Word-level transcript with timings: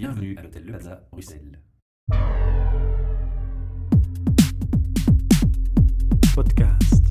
Bienvenue 0.00 0.34
à 0.38 0.42
l'hôtel 0.44 0.64
Le 0.64 0.72
Plaza, 0.72 1.06
Bruxelles. 1.12 1.60
Podcast. 6.34 7.04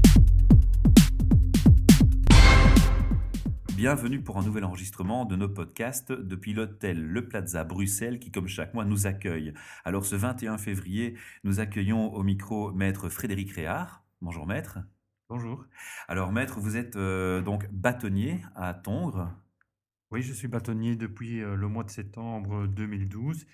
Bienvenue 3.75 4.23
pour 4.23 4.39
un 4.39 4.41
nouvel 4.41 4.63
enregistrement 4.63 5.25
de 5.25 5.35
nos 5.35 5.47
podcasts 5.47 6.11
depuis 6.11 6.53
l'hôtel 6.53 6.99
Le 6.99 7.27
Plaza 7.27 7.63
Bruxelles 7.63 8.17
qui, 8.17 8.31
comme 8.31 8.47
chaque 8.47 8.73
mois, 8.73 8.85
nous 8.85 9.05
accueille. 9.05 9.53
Alors, 9.85 10.03
ce 10.03 10.15
21 10.15 10.57
février, 10.57 11.15
nous 11.43 11.59
accueillons 11.59 12.11
au 12.11 12.23
micro 12.23 12.71
maître 12.71 13.09
Frédéric 13.09 13.51
Réard. 13.51 14.03
Bonjour 14.19 14.47
maître. 14.47 14.79
Bonjour. 15.29 15.63
Alors 16.07 16.31
maître, 16.31 16.59
vous 16.59 16.75
êtes 16.75 16.95
euh, 16.95 17.43
donc 17.43 17.69
bâtonnier 17.71 18.41
à 18.55 18.73
Tongres. 18.73 19.29
Oui, 20.11 20.21
je 20.21 20.33
suis 20.33 20.47
bâtonnier 20.47 20.95
depuis 20.95 21.41
euh, 21.41 21.55
le 21.55 21.67
mois 21.67 21.83
de 21.83 21.91
septembre 21.91 22.65
2012 22.67 23.45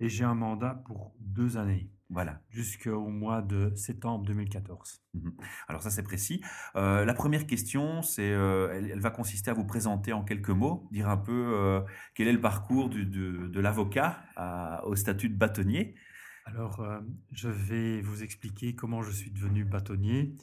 et 0.00 0.08
j'ai 0.08 0.24
un 0.24 0.34
mandat 0.34 0.82
pour 0.86 1.14
deux 1.20 1.56
années, 1.56 1.90
Voilà. 2.10 2.42
jusqu'au 2.50 3.06
mois 3.08 3.40
de 3.40 3.72
septembre 3.76 4.24
2014. 4.26 5.02
Mhm. 5.14 5.32
Alors 5.68 5.82
ça 5.82 5.90
c'est 5.90 6.02
précis. 6.02 6.42
Euh, 6.76 7.04
la 7.06 7.14
première 7.14 7.46
question, 7.46 8.02
c'est, 8.02 8.30
euh, 8.32 8.70
elle, 8.74 8.90
elle 8.90 9.00
va 9.00 9.10
consister 9.10 9.50
à 9.50 9.54
vous 9.54 9.64
présenter 9.64 10.12
en 10.12 10.22
quelques 10.24 10.50
mots, 10.50 10.86
dire 10.92 11.08
un 11.08 11.16
peu 11.16 11.82
quel 12.14 12.28
est 12.28 12.32
le 12.32 12.40
parcours 12.40 12.88
du- 12.90 13.06
de, 13.06 13.46
de 13.46 13.60
l'avocat 13.60 14.22
à- 14.36 14.84
au 14.86 14.96
statut 14.96 15.28
de 15.30 15.36
bâtonnier. 15.36 15.94
Alors, 16.44 16.84
je 17.30 17.48
vais 17.48 18.00
vous 18.02 18.22
expliquer 18.24 18.74
comment 18.74 19.00
je 19.02 19.12
suis 19.12 19.30
devenu 19.30 19.64
bâtonnier. 19.64 20.36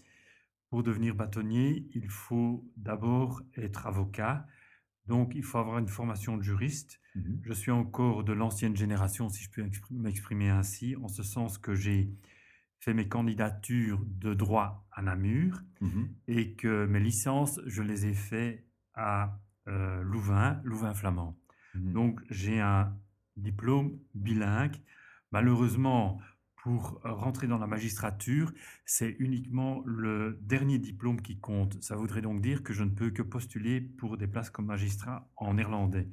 Pour 0.70 0.82
devenir 0.84 1.14
bâtonnier, 1.16 1.90
il 1.94 2.08
faut 2.10 2.66
d'abord 2.78 3.42
être 3.58 3.86
avocat. 3.86 4.48
Donc, 5.10 5.34
il 5.36 5.44
faut 5.44 5.58
avoir 5.58 5.78
une 5.80 5.88
formation 5.88 6.38
de 6.38 6.44
juriste. 6.44 7.02
Mhm. 7.16 7.40
Je 7.44 7.54
suis 7.54 7.72
encore 7.72 8.24
de 8.24 8.32
l'ancienne 8.34 8.76
génération, 8.76 9.28
si 9.30 9.44
je 9.44 9.50
peux 9.50 9.64
expr- 9.64 9.92
m'exprimer 9.92 10.50
ainsi, 10.50 10.96
en 10.96 11.08
ce 11.08 11.24
sens 11.24 11.58
que 11.58 11.74
j'ai 11.76 12.12
fait 12.80 12.94
mes 12.94 13.08
candidatures 13.10 14.02
de 14.06 14.34
droit 14.34 14.88
à 14.92 15.02
Namur 15.02 15.62
Mhm. 15.82 16.10
et 16.28 16.54
que 16.54 16.86
mes 16.86 17.00
licences, 17.00 17.60
je 17.66 17.82
les 17.82 18.06
ai 18.06 18.14
fait 18.14 18.66
à 18.94 19.40
euh, 19.68 20.02
Louvain, 20.02 20.62
Louvain 20.64 20.94
flamand. 20.94 21.38
Mhm. 21.76 21.92
Donc 21.94 22.22
j'ai 22.32 22.60
un 22.60 22.96
diplôme 23.38 24.00
bilingue. 24.16 24.78
Malheureusement, 25.32 26.20
pour 26.62 27.00
rentrer 27.04 27.48
dans 27.48 27.58
la 27.58 27.68
magistrature, 27.68 28.52
c'est 28.86 29.16
uniquement 29.20 29.82
le 29.86 30.38
dernier 30.42 30.78
diplôme 30.78 31.22
qui 31.22 31.40
compte. 31.40 31.82
Ça 31.82 31.96
voudrait 31.96 32.22
donc 32.22 32.42
dire 32.42 32.64
que 32.64 32.74
je 32.74 32.84
ne 32.84 32.90
peux 32.90 33.12
que 33.12 33.22
postuler 33.22 33.80
pour 33.80 34.18
des 34.18 34.28
places 34.28 34.50
comme 34.50 34.66
magistrat 34.66 35.30
en 35.38 35.54
néerlandais. 35.54 36.10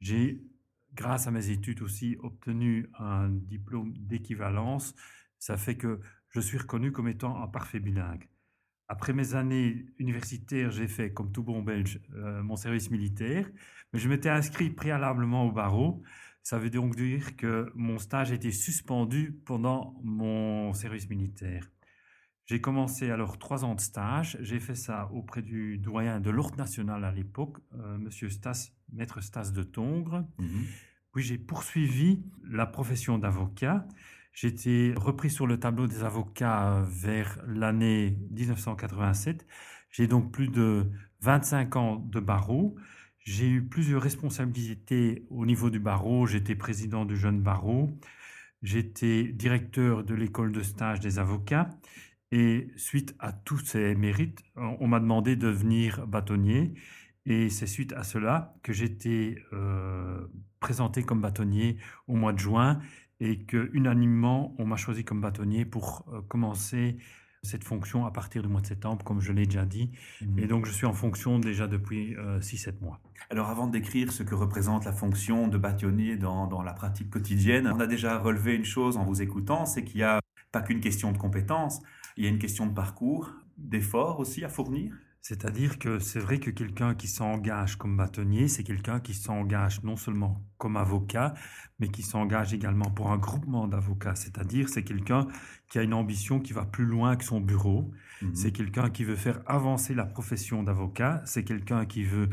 J'ai, 0.00 0.42
grâce 0.94 1.26
à 1.26 1.30
mes 1.30 1.50
études 1.50 1.82
aussi, 1.82 2.16
obtenu 2.20 2.88
un 2.98 3.28
diplôme 3.28 3.92
d'équivalence. 3.98 4.94
Ça 5.38 5.58
fait 5.58 5.76
que 5.76 6.00
je 6.30 6.40
suis 6.40 6.56
reconnu 6.56 6.90
comme 6.90 7.08
étant 7.08 7.42
un 7.42 7.46
parfait 7.46 7.80
bilingue. 7.80 8.28
Après 8.88 9.12
mes 9.12 9.34
années 9.34 9.86
universitaires, 9.98 10.70
j'ai 10.70 10.88
fait, 10.88 11.12
comme 11.12 11.32
tout 11.32 11.42
bon 11.42 11.62
Belge, 11.62 12.00
euh, 12.14 12.42
mon 12.42 12.56
service 12.56 12.90
militaire, 12.90 13.48
mais 13.92 13.98
je 13.98 14.08
m'étais 14.08 14.30
inscrit 14.30 14.70
préalablement 14.70 15.46
au 15.46 15.52
barreau. 15.52 16.02
Ça 16.42 16.58
veut 16.58 16.70
donc 16.70 16.96
dire 16.96 17.36
que 17.36 17.70
mon 17.74 17.98
stage 17.98 18.32
a 18.32 18.34
été 18.34 18.50
suspendu 18.50 19.40
pendant 19.44 19.94
mon 20.02 20.72
service 20.72 21.08
militaire. 21.08 21.68
J'ai 22.46 22.60
commencé 22.60 23.10
alors 23.10 23.38
trois 23.38 23.64
ans 23.64 23.74
de 23.74 23.80
stage. 23.80 24.36
J'ai 24.40 24.58
fait 24.58 24.74
ça 24.74 25.08
auprès 25.12 25.42
du 25.42 25.78
doyen 25.78 26.20
de 26.20 26.30
l'Ordre 26.30 26.56
national 26.56 27.04
à 27.04 27.12
l'époque, 27.12 27.58
euh, 27.74 27.96
Monsieur 27.98 28.28
Stas, 28.28 28.72
maître 28.92 29.22
Stas 29.22 29.52
de 29.52 29.62
Tongres. 29.62 30.24
Mhm. 30.38 30.66
Puis 31.12 31.22
j'ai 31.22 31.38
poursuivi 31.38 32.24
la 32.44 32.66
profession 32.66 33.18
d'avocat. 33.18 33.86
J'ai 34.32 34.48
été 34.48 34.94
repris 34.96 35.30
sur 35.30 35.46
le 35.46 35.60
tableau 35.60 35.86
des 35.86 36.02
avocats 36.02 36.84
vers 36.88 37.38
l'année 37.46 38.18
1987. 38.30 39.46
J'ai 39.90 40.06
donc 40.06 40.32
plus 40.32 40.48
de 40.48 40.90
25 41.20 41.76
ans 41.76 41.96
de 41.96 42.18
barreau. 42.18 42.76
J'ai 43.24 43.48
eu 43.48 43.62
plusieurs 43.62 44.02
responsabilités 44.02 45.26
au 45.30 45.46
niveau 45.46 45.70
du 45.70 45.78
barreau. 45.78 46.26
J'étais 46.26 46.56
président 46.56 47.04
du 47.04 47.16
jeune 47.16 47.40
barreau. 47.40 47.96
J'étais 48.62 49.24
directeur 49.24 50.02
de 50.04 50.14
l'école 50.14 50.52
de 50.52 50.62
stage 50.62 51.00
des 51.00 51.18
avocats. 51.18 51.70
Et 52.32 52.68
suite 52.76 53.14
à 53.18 53.32
tous 53.32 53.58
ces 53.58 53.94
mérites, 53.94 54.42
on 54.56 54.86
m'a 54.88 54.98
demandé 54.98 55.36
de 55.36 55.46
devenir 55.46 56.06
bâtonnier. 56.06 56.74
Et 57.24 57.48
c'est 57.50 57.66
suite 57.66 57.92
à 57.92 58.02
cela 58.02 58.56
que 58.62 58.72
été 58.82 59.38
euh, 59.52 60.26
présenté 60.58 61.04
comme 61.04 61.20
bâtonnier 61.20 61.76
au 62.08 62.16
mois 62.16 62.32
de 62.32 62.38
juin 62.38 62.80
et 63.20 63.44
que 63.44 63.70
unanimement 63.74 64.56
on 64.58 64.66
m'a 64.66 64.76
choisi 64.76 65.04
comme 65.04 65.20
bâtonnier 65.20 65.64
pour 65.64 66.04
euh, 66.12 66.22
commencer 66.22 66.96
cette 67.42 67.64
fonction 67.64 68.06
à 68.06 68.10
partir 68.12 68.42
du 68.42 68.48
mois 68.48 68.60
de 68.60 68.66
septembre, 68.66 69.04
comme 69.04 69.20
je 69.20 69.32
l'ai 69.32 69.46
déjà 69.46 69.64
dit. 69.64 69.90
Mhm. 70.20 70.38
Et 70.38 70.46
donc 70.46 70.66
je 70.66 70.72
suis 70.72 70.86
en 70.86 70.92
fonction 70.92 71.38
déjà 71.38 71.66
depuis 71.66 72.16
6-7 72.40 72.80
mois. 72.80 73.00
Alors 73.30 73.48
avant 73.48 73.66
de 73.66 73.72
décrire 73.72 74.12
ce 74.12 74.22
que 74.22 74.34
représente 74.34 74.84
la 74.84 74.92
fonction 74.92 75.48
de 75.48 75.58
bâtonnier 75.58 76.16
dans, 76.16 76.46
dans 76.46 76.62
la 76.62 76.72
pratique 76.72 77.10
quotidienne, 77.10 77.70
on 77.72 77.80
a 77.80 77.86
déjà 77.86 78.18
relevé 78.18 78.54
une 78.54 78.64
chose 78.64 78.96
en 78.96 79.04
vous 79.04 79.22
écoutant, 79.22 79.66
c'est 79.66 79.84
qu'il 79.84 79.96
n'y 79.96 80.04
a 80.04 80.20
pas 80.52 80.62
qu'une 80.62 80.80
question 80.80 81.12
de 81.12 81.18
compétences, 81.18 81.80
il 82.16 82.24
y 82.24 82.26
a 82.26 82.30
une 82.30 82.38
question 82.38 82.66
de 82.66 82.74
parcours, 82.74 83.32
d'efforts 83.56 84.20
aussi 84.20 84.44
à 84.44 84.48
fournir. 84.48 84.94
C'est-à-dire 85.22 85.78
que 85.78 86.00
c'est 86.00 86.18
vrai 86.18 86.40
que 86.40 86.50
quelqu'un 86.50 86.96
qui 86.96 87.06
s'engage 87.06 87.76
comme 87.76 87.96
bâtonnier, 87.96 88.48
c'est 88.48 88.64
quelqu'un 88.64 88.98
qui 88.98 89.14
s'engage 89.14 89.80
non 89.84 89.96
seulement 89.96 90.44
comme 90.58 90.76
avocat, 90.76 91.34
mais 91.78 91.88
qui 91.88 92.02
s'engage 92.02 92.52
également 92.52 92.90
pour 92.90 93.12
un 93.12 93.18
groupement 93.18 93.68
d'avocats. 93.68 94.16
C'est-à-dire 94.16 94.68
c'est 94.68 94.82
quelqu'un 94.82 95.28
qui 95.68 95.78
a 95.78 95.84
une 95.84 95.94
ambition 95.94 96.40
qui 96.40 96.52
va 96.52 96.64
plus 96.64 96.86
loin 96.86 97.14
que 97.14 97.24
son 97.24 97.40
bureau. 97.40 97.92
Mhm. 98.20 98.34
C'est 98.34 98.50
quelqu'un 98.50 98.90
qui 98.90 99.04
veut 99.04 99.14
faire 99.14 99.40
avancer 99.46 99.94
la 99.94 100.06
profession 100.06 100.64
d'avocat. 100.64 101.22
C'est 101.24 101.44
quelqu'un 101.44 101.86
qui 101.86 102.02
veut 102.02 102.28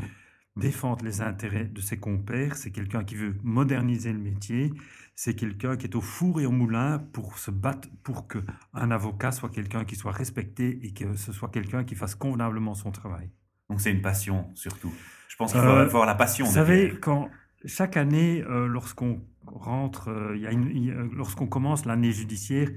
défendre 0.59 1.03
les 1.05 1.21
intérêts 1.21 1.65
de 1.65 1.81
ses 1.81 1.97
compères. 1.97 2.55
C'est 2.57 2.71
quelqu'un 2.71 3.03
qui 3.03 3.15
veut 3.15 3.35
moderniser 3.43 4.11
le 4.13 4.19
métier. 4.19 4.71
C'est 5.15 5.33
quelqu'un 5.35 5.75
qui 5.77 5.85
est 5.85 5.95
au 5.95 6.01
four 6.01 6.39
et 6.41 6.45
au 6.45 6.51
moulin 6.51 6.99
pour 7.13 7.37
se 7.39 7.51
battre 7.51 7.89
pour 8.03 8.27
que 8.27 8.39
un 8.73 8.91
avocat 8.91 9.31
soit 9.31 9.49
quelqu'un 9.49 9.83
qui 9.85 9.95
soit 9.95 10.11
respecté 10.13 10.79
et 10.83 10.93
que 10.93 11.15
ce 11.15 11.31
soit 11.33 11.49
quelqu'un 11.49 11.83
qui 11.83 11.95
fasse 11.95 12.15
convenablement 12.15 12.73
son 12.75 12.91
travail. 12.91 13.29
Donc 13.69 13.81
c'est 13.81 13.91
une 13.91 14.01
passion 14.01 14.37
surtout. 14.55 14.93
Je 15.27 15.35
pense 15.35 15.51
qu'il 15.51 15.61
faut, 15.61 15.67
Euh, 15.67 15.83
faut 15.89 15.97
avoir 15.97 16.05
la 16.05 16.15
passion. 16.15 16.45
Vous 16.45 16.53
savez, 16.53 16.97
quand 17.01 17.29
chaque 17.65 17.97
année, 17.97 18.43
euh, 18.43 18.67
lorsqu'on 18.67 19.21
rentre, 19.45 20.09
euh, 20.09 21.09
lorsqu'on 21.13 21.47
commence 21.47 21.85
l'année 21.85 22.11
judiciaire, 22.13 22.69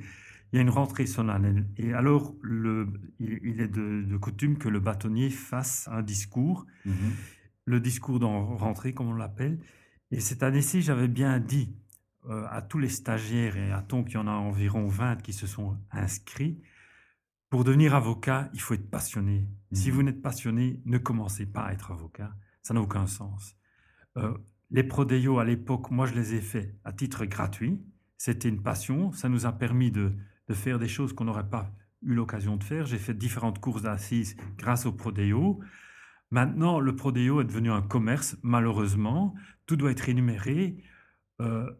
il 0.52 0.56
y 0.56 0.58
a 0.58 0.62
une 0.62 0.70
rentrée 0.70 1.06
solennelle. 1.06 1.66
Et 1.78 1.94
alors, 1.94 2.34
le, 2.42 2.88
il, 3.20 3.38
il 3.44 3.60
est 3.60 3.68
de, 3.68 4.02
de 4.02 4.16
coutume 4.18 4.58
que 4.58 4.68
le 4.68 4.80
bâtonnier 4.80 5.30
fasse 5.30 5.88
un 5.90 6.02
discours, 6.02 6.66
Mhm. 6.84 6.94
Le 7.64 7.80
discours 7.80 8.18
d'en 8.18 8.56
rentrée, 8.56 8.92
comme 8.94 9.08
on 9.08 9.14
l'appelle. 9.14 9.58
Et 10.10 10.20
cette 10.20 10.42
année-ci, 10.42 10.82
j'avais 10.82 11.08
bien 11.08 11.38
dit 11.40 11.74
euh, 12.28 12.46
à 12.50 12.62
tous 12.62 12.78
les 12.78 12.88
stagiaires, 12.88 13.56
et 13.56 13.72
à 13.72 13.82
ton 13.82 14.04
qu'il 14.04 14.14
y 14.14 14.18
en 14.18 14.26
a 14.28 14.32
environ 14.32 14.86
20 14.86 15.16
qui 15.22 15.32
se 15.32 15.46
sont 15.46 15.76
inscrits, 15.90 16.60
pour 17.50 17.64
devenir 17.64 17.94
avocat, 17.94 18.48
il 18.54 18.60
faut 18.60 18.74
être 18.74 18.90
passionné. 18.90 19.46
Si 19.72 19.88
Mhm. 19.90 19.94
vous 19.94 20.02
n'êtes 20.04 20.22
passionné, 20.22 20.80
ne 20.86 20.98
commencez 20.98 21.46
pas 21.46 21.62
à 21.64 21.72
être 21.72 21.90
avocat. 21.92 22.34
Ça 22.62 22.74
n'a 22.74 22.80
aucun 22.80 23.06
sens. 23.06 23.56
Euh, 24.16 24.32
les 24.70 24.84
prodéos, 24.84 25.38
à 25.38 25.44
l'époque, 25.44 25.90
moi, 25.90 26.06
je 26.06 26.14
les 26.14 26.34
ai 26.34 26.40
faits 26.40 26.74
à 26.84 26.92
titre 26.92 27.24
gratuit. 27.26 27.80
C'était 28.16 28.48
une 28.48 28.62
passion. 28.62 29.12
Ça 29.12 29.28
nous 29.28 29.44
a 29.46 29.52
permis 29.52 29.90
de, 29.90 30.12
de 30.48 30.54
faire 30.54 30.78
des 30.78 30.88
choses 30.88 31.12
qu'on 31.12 31.24
n'aurait 31.24 31.50
pas 31.50 31.70
eu 32.02 32.14
l'occasion 32.14 32.56
de 32.56 32.64
faire. 32.64 32.86
J'ai 32.86 32.98
fait 32.98 33.14
différentes 33.14 33.58
courses 33.58 33.82
d'assises 33.82 34.36
grâce 34.56 34.86
au 34.86 34.92
prodéo. 34.92 35.60
Maintenant, 36.32 36.80
le 36.80 36.96
prodéo 36.96 37.42
est 37.42 37.44
devenu 37.44 37.70
un 37.70 37.82
commerce, 37.82 38.36
malheureusement. 38.42 39.34
Tout 39.66 39.76
doit 39.76 39.90
être 39.90 40.08
énuméré. 40.08 40.78
Euh, 41.42 41.70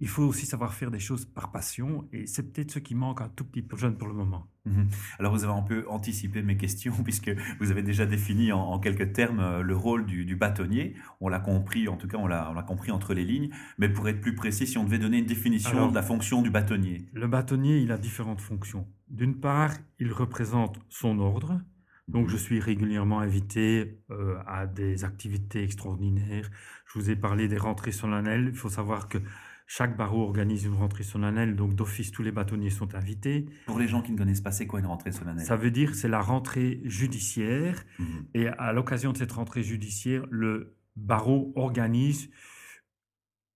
il 0.00 0.08
faut 0.08 0.22
aussi 0.24 0.46
savoir 0.46 0.72
faire 0.74 0.90
des 0.90 0.98
choses 0.98 1.26
par 1.26 1.52
passion. 1.52 2.08
Et 2.10 2.26
c'est 2.26 2.50
peut-être 2.50 2.72
ce 2.72 2.78
qui 2.78 2.94
manque 2.94 3.20
un 3.20 3.28
tout 3.28 3.44
petit 3.44 3.60
peu 3.62 3.76
jeune 3.76 3.96
pour 3.98 4.08
le 4.08 4.14
moment. 4.14 4.48
Mhm. 4.64 4.88
Alors 5.18 5.34
vous 5.34 5.44
avez 5.44 5.52
un 5.52 5.62
peu 5.62 5.84
anticipé 5.88 6.42
mes 6.42 6.56
questions 6.56 6.94
puisque 7.04 7.30
vous 7.60 7.70
avez 7.70 7.82
déjà 7.82 8.06
défini 8.06 8.52
en, 8.52 8.58
en 8.60 8.78
quelques 8.78 9.12
termes 9.12 9.40
euh, 9.40 9.60
le 9.62 9.76
rôle 9.76 10.06
du, 10.06 10.24
du 10.24 10.34
bâtonnier. 10.34 10.94
On 11.20 11.28
l'a 11.28 11.38
compris, 11.38 11.86
en 11.86 11.98
tout 11.98 12.08
cas 12.08 12.16
on 12.16 12.26
l'a 12.26 12.50
on 12.50 12.54
l'a 12.54 12.62
compris 12.62 12.90
entre 12.90 13.12
les 13.12 13.24
lignes. 13.24 13.50
Mais 13.76 13.90
pour 13.90 14.08
être 14.08 14.22
plus 14.22 14.34
précis, 14.34 14.66
si 14.66 14.78
on 14.78 14.84
devait 14.84 14.98
donner 14.98 15.18
une 15.18 15.26
définition 15.26 15.72
Alors- 15.76 15.90
de 15.90 15.94
la 15.94 16.02
fonction 16.02 16.40
du 16.40 16.48
bâtonnier. 16.50 17.06
Le 17.12 17.26
bâtonnier, 17.28 17.78
il 17.80 17.92
a 17.92 17.98
différentes 17.98 18.40
fonctions. 18.40 18.88
D'une 19.10 19.38
part, 19.38 19.72
il 19.98 20.10
représente 20.10 20.80
son 20.88 21.18
ordre. 21.18 21.60
Donc, 22.08 22.28
je 22.28 22.36
suis 22.36 22.60
régulièrement 22.60 23.20
invité 23.20 23.98
euh, 24.10 24.36
à 24.46 24.66
des 24.66 25.04
activités 25.04 25.62
extraordinaires. 25.62 26.50
Je 26.86 26.98
vous 26.98 27.10
ai 27.10 27.16
parlé 27.16 27.48
des 27.48 27.56
rentrées 27.56 27.92
solennelles. 27.92 28.48
Il 28.50 28.56
faut 28.56 28.68
savoir 28.68 29.08
que 29.08 29.18
chaque 29.66 29.96
barreau 29.96 30.22
organise 30.22 30.64
une 30.64 30.74
rentrée 30.74 31.02
solennelle. 31.04 31.56
Donc, 31.56 31.74
d'office, 31.74 32.10
tous 32.12 32.22
les 32.22 32.30
bâtonniers 32.32 32.68
sont 32.68 32.94
invités. 32.94 33.46
Pour 33.66 33.78
les 33.78 33.88
gens 33.88 34.02
qui 34.02 34.12
ne 34.12 34.18
connaissent 34.18 34.42
pas, 34.42 34.52
c'est 34.52 34.66
quoi 34.66 34.80
une 34.80 34.86
rentrée 34.86 35.12
solennelle? 35.12 35.46
Ça 35.46 35.56
veut 35.56 35.70
dire 35.70 35.94
c'est 35.94 36.08
la 36.08 36.20
rentrée 36.20 36.80
judiciaire. 36.84 37.82
Mhm. 37.98 38.26
Et 38.34 38.48
à 38.48 38.72
l'occasion 38.74 39.12
de 39.12 39.16
cette 39.16 39.32
rentrée 39.32 39.62
judiciaire, 39.62 40.26
le 40.30 40.76
barreau 40.96 41.52
organise 41.56 42.30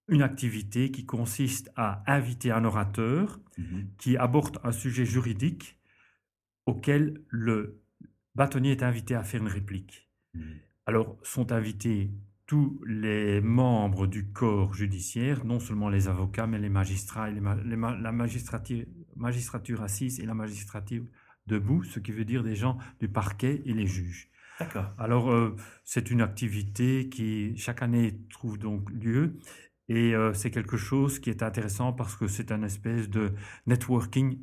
une 0.08 0.22
activité 0.22 0.90
qui 0.90 1.04
consiste 1.04 1.70
à 1.76 2.02
inviter 2.10 2.50
un 2.50 2.64
orateur 2.64 3.38
Mhm. 3.58 3.88
qui 3.98 4.16
aborde 4.16 4.58
un 4.64 4.72
sujet 4.72 5.04
juridique 5.04 5.78
auquel 6.64 7.20
le 7.28 7.82
bâtonnier 8.38 8.70
est 8.72 8.82
invité 8.82 9.14
à 9.14 9.22
faire 9.22 9.42
une 9.42 9.48
réplique. 9.48 10.08
Mhm. 10.34 10.42
Alors 10.86 11.18
sont 11.22 11.52
invités 11.52 12.10
tous 12.46 12.80
les 12.86 13.42
membres 13.42 14.06
du 14.06 14.22
corps 14.32 14.72
judiciaire, 14.72 15.44
non 15.44 15.60
seulement 15.60 15.90
les 15.90 16.08
avocats, 16.08 16.46
mais 16.46 16.58
les 16.58 16.70
magistrats, 16.70 17.28
et 17.28 17.34
les 17.34 17.40
ma- 17.40 17.56
les 17.72 17.76
ma- 17.76 17.96
la 17.96 18.12
magistrature, 18.12 18.86
magistrature 19.16 19.82
assise 19.82 20.18
et 20.20 20.26
la 20.26 20.34
magistrature 20.34 21.04
debout, 21.46 21.82
ce 21.84 21.98
qui 22.00 22.12
veut 22.12 22.24
dire 22.24 22.42
des 22.42 22.56
gens 22.56 22.78
du 23.00 23.08
parquet 23.08 23.60
et 23.66 23.74
les 23.74 23.86
juges. 23.86 24.30
D'accord. 24.60 24.88
Alors, 24.98 25.30
euh, 25.30 25.54
c'est 25.84 26.10
une 26.10 26.22
activité 26.22 27.08
qui, 27.10 27.56
chaque 27.56 27.82
année, 27.82 28.18
trouve 28.30 28.58
donc 28.58 28.90
lieu. 28.90 29.36
Et 29.88 30.14
euh, 30.14 30.34
c'est 30.34 30.50
quelque 30.50 30.76
chose 30.76 31.18
qui 31.18 31.30
est 31.30 31.42
intéressant 31.42 31.92
parce 31.92 32.14
que 32.16 32.26
c'est 32.28 32.50
un 32.52 32.62
espèce 32.62 33.08
de 33.08 33.32
networking 33.66 34.38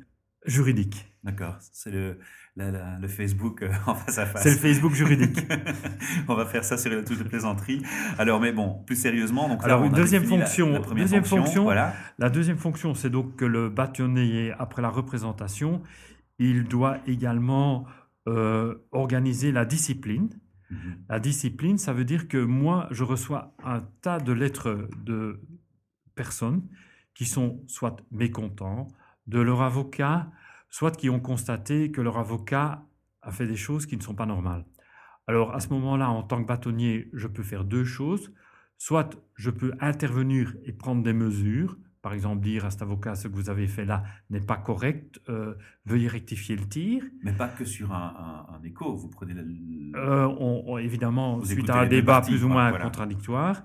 juridique. 0.46 1.12
D'accord. 1.24 1.56
C'est 1.72 1.90
le, 1.90 2.18
la- 2.56 2.70
la- 2.70 2.98
le 2.98 3.08
Facebook 3.08 3.62
euh, 3.62 3.70
en 3.86 3.94
face 3.94 4.18
à 4.18 4.26
face. 4.26 4.42
C'est 4.42 4.50
le 4.50 4.56
Facebook 4.56 4.92
juridique. 4.94 5.38
on 6.28 6.34
va 6.34 6.46
faire 6.46 6.64
ça 6.64 6.78
sur 6.78 6.90
la 6.92 7.02
touche 7.02 7.18
de 7.18 7.24
plaisanterie. 7.24 7.82
Alors, 8.18 8.40
mais 8.40 8.52
bon, 8.52 8.82
plus 8.86 8.96
sérieusement, 8.96 9.48
donc 9.48 9.66
là, 9.66 9.78
on 9.80 9.88
deuxième 9.90 10.24
fonction- 10.24 10.70
la 10.72 10.80
première 10.80 11.04
deuxième 11.04 11.24
fonction, 11.24 11.64
voilà. 11.64 11.94
La 12.18 12.30
deuxième 12.30 12.58
fonction, 12.58 12.94
c'est 12.94 13.10
donc 13.10 13.36
que 13.36 13.44
le 13.44 13.68
bâtonnier, 13.68 14.52
après 14.58 14.82
la 14.82 14.88
représentation, 14.90 15.82
il 16.38 16.64
doit 16.64 16.98
également 17.06 17.86
euh, 18.28 18.74
organiser 18.92 19.52
la 19.52 19.64
discipline. 19.64 20.28
Mhm. 20.70 20.96
La 21.08 21.20
discipline, 21.20 21.78
ça 21.78 21.92
veut 21.92 22.04
dire 22.04 22.28
que 22.28 22.38
moi, 22.38 22.88
je 22.90 23.04
reçois 23.04 23.54
un 23.64 23.82
tas 24.02 24.18
de 24.18 24.32
lettres 24.32 24.88
de 25.04 25.40
personnes 26.14 26.62
qui 27.14 27.24
sont 27.24 27.62
soit 27.66 27.96
mécontents 28.10 28.88
de 29.26 29.40
leur 29.40 29.62
avocat, 29.62 30.30
soit 30.70 30.90
qui 30.96 31.10
ont 31.10 31.20
constaté 31.20 31.90
que 31.90 32.00
leur 32.00 32.18
avocat 32.18 32.84
a 33.22 33.30
fait 33.32 33.46
des 33.46 33.56
choses 33.56 33.86
qui 33.86 33.96
ne 33.96 34.02
sont 34.02 34.14
pas 34.14 34.26
normales. 34.26 34.64
Alors 35.26 35.54
à 35.54 35.60
ce 35.60 35.68
moment-là, 35.70 36.08
en 36.10 36.22
tant 36.22 36.40
que 36.42 36.46
bâtonnier, 36.46 37.08
je 37.12 37.26
peux 37.26 37.42
faire 37.42 37.64
deux 37.64 37.84
choses. 37.84 38.32
Soit 38.78 39.16
je 39.34 39.50
peux 39.50 39.72
intervenir 39.80 40.54
et 40.64 40.72
prendre 40.72 41.02
des 41.02 41.12
mesures, 41.14 41.76
par 42.02 42.12
exemple 42.12 42.42
dire 42.42 42.64
à 42.66 42.70
cet 42.70 42.82
avocat 42.82 43.16
ce 43.16 43.26
que 43.26 43.32
vous 43.34 43.50
avez 43.50 43.66
fait 43.66 43.84
là 43.84 44.04
n'est 44.30 44.40
pas 44.40 44.58
correct, 44.58 45.20
euh, 45.28 45.54
veuillez 45.86 46.06
rectifier 46.08 46.54
le 46.54 46.68
tir. 46.68 47.02
Mais 47.24 47.32
pas 47.32 47.48
que 47.48 47.64
sur 47.64 47.92
un, 47.92 48.46
un- 48.50 48.54
un 48.54 48.62
écho. 48.62 48.94
Vous 48.94 49.08
prenez 49.08 49.34
la- 49.34 49.42
Euh, 49.42 50.26
on, 50.38 50.62
on- 50.66 50.78
évidemment, 50.78 51.38
Vous 51.38 51.46
suite 51.46 51.70
à 51.70 51.80
un 51.80 51.86
débat 51.86 52.14
parties, 52.16 52.32
plus 52.32 52.44
ou 52.44 52.48
moins 52.48 52.68
voilà. 52.68 52.84
contradictoire. 52.84 53.64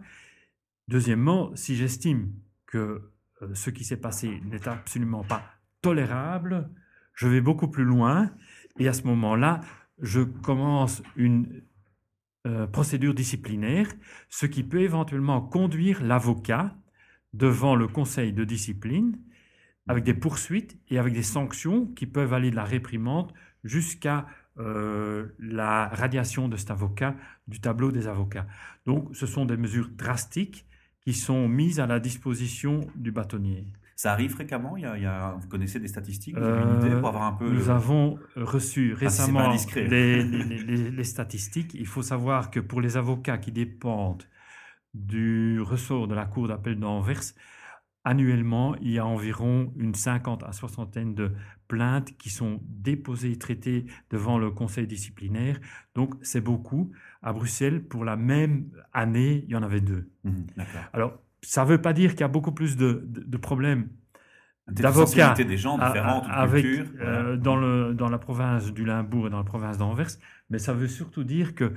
Deuxièmement, 0.88 1.52
si 1.56 1.76
j'estime 1.76 2.32
que 2.66 3.11
ce 3.54 3.70
qui 3.70 3.84
s'est 3.84 3.98
passé 3.98 4.42
n'est 4.46 4.68
absolument 4.68 5.24
pas 5.24 5.44
tolérable, 5.82 6.70
je 7.14 7.28
vais 7.28 7.42
beaucoup 7.42 7.68
plus 7.68 7.84
loin 7.84 8.32
et 8.80 8.88
à 8.88 8.94
ce 8.94 9.04
moment-là, 9.04 9.62
je 10.00 10.22
commence 10.22 11.04
une 11.16 11.62
euh, 12.48 12.66
procédure 12.68 13.14
disciplinaire, 13.14 13.88
ce 14.30 14.46
qui 14.46 14.64
peut 14.64 14.82
éventuellement 14.82 15.42
conduire 15.42 16.04
l'avocat 16.04 16.76
devant 17.34 17.76
le 17.76 17.88
conseil 17.88 18.34
de 18.34 18.44
discipline 18.44 19.18
avec 19.88 20.04
des 20.04 20.14
poursuites 20.14 20.78
et 20.90 20.98
avec 20.98 21.14
des 21.14 21.24
sanctions 21.24 21.86
qui 21.88 22.06
peuvent 22.06 22.34
aller 22.34 22.52
de 22.52 22.56
la 22.56 22.64
réprimande 22.64 23.32
jusqu'à 23.64 24.28
euh, 24.58 25.28
la 25.40 25.88
radiation 25.90 26.48
de 26.48 26.58
cet 26.58 26.72
avocat 26.72 27.16
du 27.48 27.62
tableau 27.62 27.92
des 27.92 28.08
avocats. 28.08 28.48
Donc 28.86 29.16
ce 29.16 29.26
sont 29.26 29.46
des 29.46 29.58
mesures 29.58 29.90
drastiques 29.90 30.66
qui 31.02 31.14
sont 31.14 31.48
mises 31.48 31.80
à 31.80 31.88
la 31.88 32.00
disposition 32.00 32.82
du 32.96 33.12
bâtonnier. 33.12 33.68
Ça 33.96 34.14
arrive 34.14 34.32
fréquemment 34.32 34.78
il 34.78 34.84
y 34.84 34.86
a, 34.86 34.98
il 34.98 35.04
y 35.04 35.06
a- 35.06 35.36
Vous 35.40 35.48
connaissez 35.48 35.80
des 35.80 35.88
statistiques 35.88 36.36
Vous 36.38 36.44
Euh, 36.44 36.62
avez 36.62 36.72
une 36.72 36.86
idée 36.88 37.00
pour 37.00 37.10
avoir 37.10 37.24
un 37.24 37.34
peu. 37.34 37.46
Nous 37.50 37.66
le- 37.66 37.70
avons 37.70 38.18
reçu 38.36 38.92
Ah, 38.94 38.98
si 39.00 39.06
récemment 39.06 39.50
indiscret. 39.50 39.88
les, 39.88 40.24
les- 40.24 40.64
les- 40.64 40.92
les 40.92 41.04
statistiques. 41.04 41.74
Il 41.76 41.86
faut 41.86 42.02
savoir 42.02 42.50
que 42.50 42.60
pour 42.60 42.82
les 42.82 42.98
avocats 42.98 43.38
qui 43.38 43.52
dépendent 43.52 44.24
du 44.94 45.62
ressort 45.62 46.08
de 46.08 46.16
la 46.16 46.26
Cour 46.26 46.48
d'appel 46.48 46.80
d'Anvers, 46.80 47.22
annuellement, 48.04 48.76
il 48.78 48.92
y 48.92 49.00
a 49.00 49.06
environ 49.06 49.74
une 49.78 49.94
cinquante 49.96 50.44
à 50.44 50.52
soixantaine 50.54 51.14
de 51.14 51.32
plaintes 51.68 52.18
qui 52.18 52.30
sont 52.30 52.60
déposées 52.68 53.32
et 53.32 53.38
traitées 53.38 53.86
devant 54.10 54.38
le 54.40 54.52
conseil 54.52 54.88
disciplinaire. 54.88 55.60
Donc, 55.96 56.16
c'est 56.22 56.42
beaucoup. 56.42 56.92
À 57.22 57.34
Bruxelles, 57.34 57.84
pour 57.84 58.04
la 58.04 58.16
même 58.16 58.70
année, 58.94 59.44
il 59.48 59.52
y 59.52 59.56
en 59.56 59.64
avait 59.64 59.82
deux. 59.82 60.10
D'accord. 60.58 60.82
Alors, 60.94 61.20
ça 61.44 61.64
ne 61.64 61.70
veut 61.70 61.82
pas 61.82 61.94
dire 61.94 62.12
qu'il 62.12 62.22
y 62.22 62.24
a 62.24 62.28
beaucoup 62.28 62.52
plus 62.52 62.76
de, 62.78 63.04
de- 63.06 63.22
de 63.22 63.38
problèmes 63.38 63.90
d'avocats 64.70 65.34
des 65.34 65.58
gens 65.58 65.78
différentes, 65.78 66.24
à- 66.26 66.28
ou 66.28 66.32
de 66.32 66.36
avec, 66.50 66.66
cultures, 66.66 66.92
euh, 67.02 67.22
voilà. 67.24 67.38
dans, 67.38 67.56
le, 67.56 67.94
dans 67.94 68.10
la 68.10 68.18
province 68.18 68.72
du 68.74 68.86
Limbourg 68.86 69.28
et 69.28 69.30
dans 69.30 69.38
la 69.38 69.44
province 69.44 69.78
d'Anvers, 69.78 70.10
mais 70.50 70.60
ça 70.60 70.74
veut 70.74 70.88
surtout 70.88 71.24
dire 71.24 71.56
que 71.56 71.74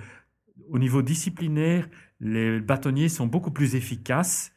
au 0.71 0.79
niveau 0.79 1.03
disciplinaire, 1.03 1.89
les 2.21 2.61
bâtonniers 2.61 3.09
sont 3.09 3.27
beaucoup 3.27 3.51
plus 3.51 3.75
efficaces 3.75 4.54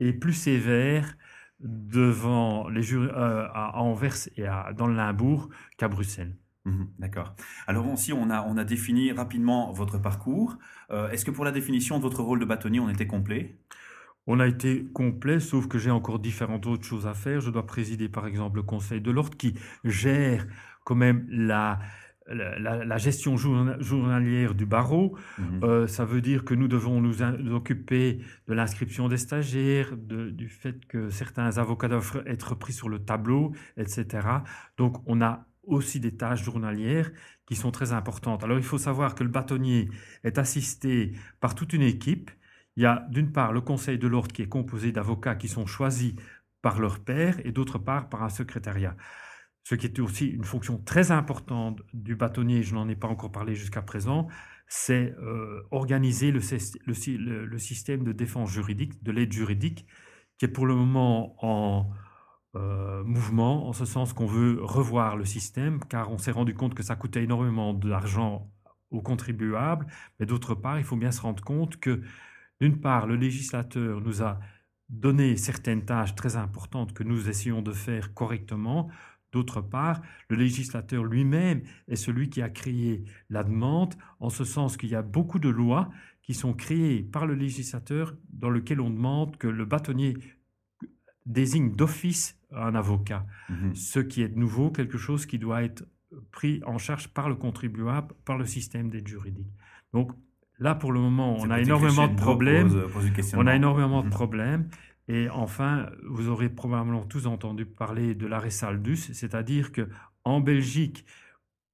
et 0.00 0.12
plus 0.12 0.32
sévères 0.34 1.16
devant 1.60 2.68
les 2.68 2.82
jurys 2.82 3.08
euh, 3.10 3.46
à 3.52 3.78
Anvers 3.80 4.16
et 4.36 4.46
à- 4.46 4.72
dans 4.72 4.86
le 4.86 4.94
Limbourg 4.96 5.50
qu'à 5.78 5.88
Bruxelles. 5.88 6.36
Mhm, 6.66 6.92
D'accord. 6.98 7.34
Alors 7.66 7.88
aussi, 7.90 8.12
on 8.12 8.28
a, 8.30 8.42
on 8.46 8.56
a 8.58 8.64
défini 8.64 9.12
rapidement 9.12 9.72
votre 9.72 9.98
parcours. 9.98 10.58
Euh, 10.90 11.08
Est-ce 11.10 11.24
que 11.24 11.30
pour 11.30 11.44
la 11.44 11.52
définition 11.52 11.96
de 11.98 12.02
votre 12.02 12.22
rôle 12.22 12.38
de 12.40 12.44
bâtonnier, 12.44 12.80
on 12.80 12.88
était 12.90 13.06
complet? 13.06 13.58
On 14.26 14.38
a 14.40 14.46
été 14.46 14.84
complet, 14.92 15.40
sauf 15.40 15.66
que 15.66 15.78
j'ai 15.78 15.90
encore 15.90 16.18
différentes 16.18 16.66
autres 16.66 16.84
choses 16.84 17.06
à 17.06 17.14
faire. 17.14 17.40
Je 17.40 17.50
dois 17.50 17.66
présider, 17.66 18.08
par 18.08 18.26
exemple, 18.26 18.56
le 18.56 18.62
Conseil 18.62 19.00
de 19.00 19.10
l'ordre 19.10 19.36
qui 19.36 19.54
gère 19.84 20.46
quand 20.84 20.94
même 20.94 21.26
la, 21.30 21.80
la, 22.30 22.96
gestion 22.98 23.36
journa- 23.36 23.76
journalière 23.80 24.54
du 24.54 24.66
barreau. 24.66 25.16
Mhm. 25.38 25.60
Euh, 25.64 25.86
ça 25.86 26.04
veut 26.04 26.20
dire 26.20 26.44
que 26.44 26.54
nous 26.54 26.68
devons 26.68 27.00
nous, 27.00 27.22
occuper 27.52 28.20
de 28.48 28.54
l'inscription 28.54 29.08
des 29.08 29.16
stagiaires, 29.16 29.96
de- 29.96 30.30
du 30.30 30.48
fait 30.48 30.86
que 30.86 31.10
certains 31.10 31.58
avocats 31.58 31.88
doivent 31.88 32.22
être 32.26 32.54
pris 32.54 32.72
sur 32.72 32.88
le 32.88 32.98
tableau, 33.00 33.52
etc. 33.76 34.06
Donc, 34.76 35.02
on 35.06 35.20
a 35.20 35.46
aussi 35.64 36.00
des 36.00 36.16
tâches 36.16 36.42
journalières 36.42 37.10
qui 37.46 37.54
sont 37.54 37.70
très 37.70 37.92
importantes. 37.92 38.42
Alors, 38.44 38.58
il 38.58 38.64
faut 38.64 38.78
savoir 38.78 39.14
que 39.14 39.22
le 39.22 39.30
bâtonnier 39.30 39.88
est 40.24 40.38
assisté 40.38 41.12
par 41.40 41.54
toute 41.54 41.72
une 41.72 41.82
équipe. 41.82 42.30
Il 42.76 42.82
y 42.82 42.86
a 42.86 43.06
d'une 43.10 43.30
part 43.32 43.52
le 43.52 43.60
conseil 43.60 43.98
de 43.98 44.06
l'ordre 44.08 44.32
qui 44.32 44.42
est 44.42 44.48
composé 44.48 44.90
d'avocats 44.92 45.34
qui 45.34 45.48
sont 45.48 45.66
choisis 45.66 46.14
par 46.62 46.80
leur 46.80 47.00
père 47.00 47.36
et 47.44 47.52
d'autre 47.52 47.78
part 47.78 48.08
par 48.08 48.22
un 48.22 48.28
secrétariat. 48.28 48.96
Ce 49.62 49.74
qui 49.74 49.86
est 49.86 49.98
aussi 50.00 50.26
une 50.26 50.44
fonction 50.44 50.78
très 50.78 51.10
importante 51.10 51.80
du 51.92 52.16
bâtonnier, 52.16 52.62
je 52.62 52.74
n'en 52.74 52.88
ai 52.88 52.96
pas 52.96 53.08
encore 53.08 53.30
parlé 53.32 53.54
jusqu'à 53.54 53.82
présent, 53.82 54.26
c'est 54.66 55.14
euh, 55.18 55.62
organiser 55.70 56.30
le, 56.30 56.40
syst- 56.40 56.78
le 56.86 56.94
sy- 56.94 57.18
le- 57.18 57.44
le 57.46 57.58
système 57.58 58.04
de 58.04 58.12
défense 58.12 58.50
juridique, 58.50 59.02
de 59.02 59.12
l'aide 59.12 59.32
juridique, 59.32 59.86
qui 60.38 60.44
est 60.46 60.48
pour 60.48 60.66
le 60.66 60.74
moment 60.74 61.36
en 61.44 61.90
euh, 62.56 63.04
mouvement, 63.04 63.68
en 63.68 63.72
ce 63.72 63.84
sens 63.84 64.12
qu'on 64.12 64.26
veut 64.26 64.58
revoir 64.62 65.16
le 65.16 65.24
système, 65.24 65.80
car 65.88 66.10
on 66.10 66.18
s'est 66.18 66.30
rendu 66.32 66.54
compte 66.54 66.74
que 66.74 66.82
ça 66.82 66.96
coûtait 66.96 67.22
énormément 67.24 67.74
d'argent 67.74 68.50
aux 68.90 69.02
contribuables, 69.02 69.86
mais 70.18 70.26
d'autre 70.26 70.54
part, 70.54 70.78
il 70.78 70.84
faut 70.84 70.96
bien 70.96 71.12
se 71.12 71.20
rendre 71.20 71.42
compte 71.44 71.76
que, 71.78 72.00
d'une 72.60 72.80
part, 72.80 73.06
le 73.06 73.16
législateur 73.16 74.00
nous 74.00 74.22
a 74.22 74.40
donné 74.88 75.36
certaines 75.36 75.84
tâches 75.84 76.14
très 76.16 76.36
importantes 76.36 76.92
que 76.92 77.04
nous 77.04 77.28
essayons 77.28 77.62
de 77.62 77.72
faire 77.72 78.12
correctement, 78.14 78.88
D'autre 79.32 79.60
part, 79.60 80.00
le 80.28 80.36
législateur 80.36 81.04
lui-même 81.04 81.62
est 81.88 81.96
celui 81.96 82.28
qui 82.30 82.42
a 82.42 82.48
créé 82.48 83.04
la 83.28 83.44
demande, 83.44 83.94
en 84.18 84.28
ce 84.28 84.44
sens 84.44 84.76
qu'il 84.76 84.88
y 84.90 84.94
a 84.96 85.02
beaucoup 85.02 85.38
de 85.38 85.48
lois 85.48 85.90
qui 86.22 86.34
sont 86.34 86.52
créées 86.52 87.02
par 87.02 87.26
le 87.26 87.34
législateur 87.34 88.14
dans 88.32 88.50
lesquelles 88.50 88.80
on 88.80 88.90
demande 88.90 89.36
que 89.36 89.46
le 89.48 89.64
bâtonnier 89.64 90.16
désigne 91.26 91.72
d'office 91.74 92.36
un 92.52 92.74
avocat, 92.74 93.24
Mhm. 93.48 93.74
ce 93.74 94.00
qui 94.00 94.22
est 94.22 94.28
de 94.28 94.38
nouveau 94.38 94.70
quelque 94.70 94.98
chose 94.98 95.26
qui 95.26 95.38
doit 95.38 95.62
être 95.62 95.84
pris 96.32 96.60
en 96.66 96.78
charge 96.78 97.08
par 97.08 97.28
le 97.28 97.36
contribuable, 97.36 98.14
par 98.24 98.36
le 98.36 98.44
système 98.46 98.90
d'aide 98.90 99.06
juridique. 99.06 99.46
Donc 99.92 100.10
là, 100.58 100.74
pour 100.74 100.90
le 100.92 100.98
moment, 101.00 101.36
on 101.38 101.50
a 101.50 101.60
énormément 101.60 102.08
de 102.08 102.14
crescendo 102.14 102.20
problèmes. 102.22 102.68
On 103.36 103.46
a 103.46 103.54
énormément 103.54 104.00
de 104.00 104.06
Mhm. 104.06 104.12
problèmes. 104.12 104.68
Et 105.12 105.28
enfin, 105.28 105.90
vous 106.04 106.28
aurez 106.28 106.48
probablement 106.48 107.04
tous 107.04 107.26
entendu 107.26 107.66
parler 107.66 108.14
de 108.14 108.28
l'arrêt 108.28 108.50
Saldus, 108.50 109.12
c'est-à-dire 109.12 109.72
que 109.72 109.88
en 110.22 110.40
Belgique, 110.40 111.04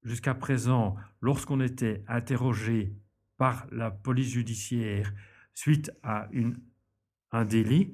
jusqu'à 0.04 0.32
présent, 0.32 0.96
lorsqu'on 1.20 1.60
était 1.60 2.02
interrogé 2.08 2.94
par 3.36 3.66
la 3.70 3.90
police 3.90 4.30
judiciaire 4.30 5.12
suite 5.52 5.92
à 6.02 6.30
un 7.30 7.44
délit, 7.44 7.92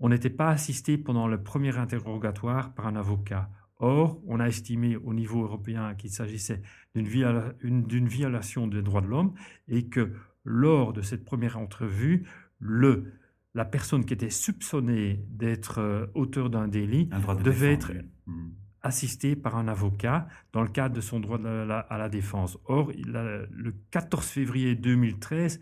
on 0.00 0.08
n'était 0.08 0.28
pas 0.28 0.50
assisté 0.50 0.98
pendant 0.98 1.28
le 1.28 1.40
premier 1.40 1.78
interrogatoire 1.78 2.74
par 2.74 2.88
un 2.88 2.96
avocat. 2.96 3.48
Or, 3.76 4.20
on 4.26 4.40
a 4.40 4.48
estimé 4.48 4.96
au 4.96 5.14
niveau 5.14 5.44
européen 5.44 5.94
qu'il 5.94 6.10
s'agissait 6.10 6.62
d'une 6.96 8.08
violation 8.08 8.66
des 8.66 8.82
droits 8.82 9.02
de 9.02 9.06
l'homme 9.06 9.34
et 9.68 9.86
que 9.88 10.14
lors 10.42 10.92
de 10.92 11.00
cette 11.00 11.24
première 11.24 11.58
entrevue, 11.58 12.26
le 12.58 13.19
la 13.54 13.64
personne 13.64 14.04
qui 14.04 14.14
était 14.14 14.30
soupçonnée 14.30 15.24
d'être 15.28 15.80
euh, 15.80 16.06
auteur 16.14 16.50
d'un 16.50 16.68
délit 16.68 17.06
de 17.06 17.42
devait 17.42 17.72
être 17.72 17.92
oui. 17.92 18.02
Mhm. 18.26 18.52
assisté 18.82 19.36
par 19.36 19.56
un 19.56 19.68
avocat 19.68 20.28
dans 20.52 20.62
le 20.62 20.68
cadre 20.68 20.94
de 20.94 21.00
son 21.00 21.20
droit 21.20 21.38
à 21.38 21.98
la 21.98 22.08
défense. 22.08 22.58
Or, 22.66 22.92
le 22.94 23.74
14 23.90 24.24
février 24.26 24.74
2013, 24.76 25.60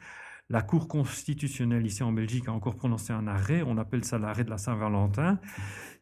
la 0.51 0.63
Cour 0.63 0.89
constitutionnelle 0.89 1.87
ici 1.87 2.03
en 2.03 2.13
Belgique 2.13 2.49
a 2.49 2.53
encore 2.53 2.77
prononcé 2.77 3.13
un 3.13 3.27
arrêt, 3.27 3.63
on 3.63 3.77
appelle 3.77 4.05
ça 4.05 4.19
l'arrêt 4.19 4.45
de 4.45 4.51
la 4.51 4.59
Saint-Valentin, 4.59 5.39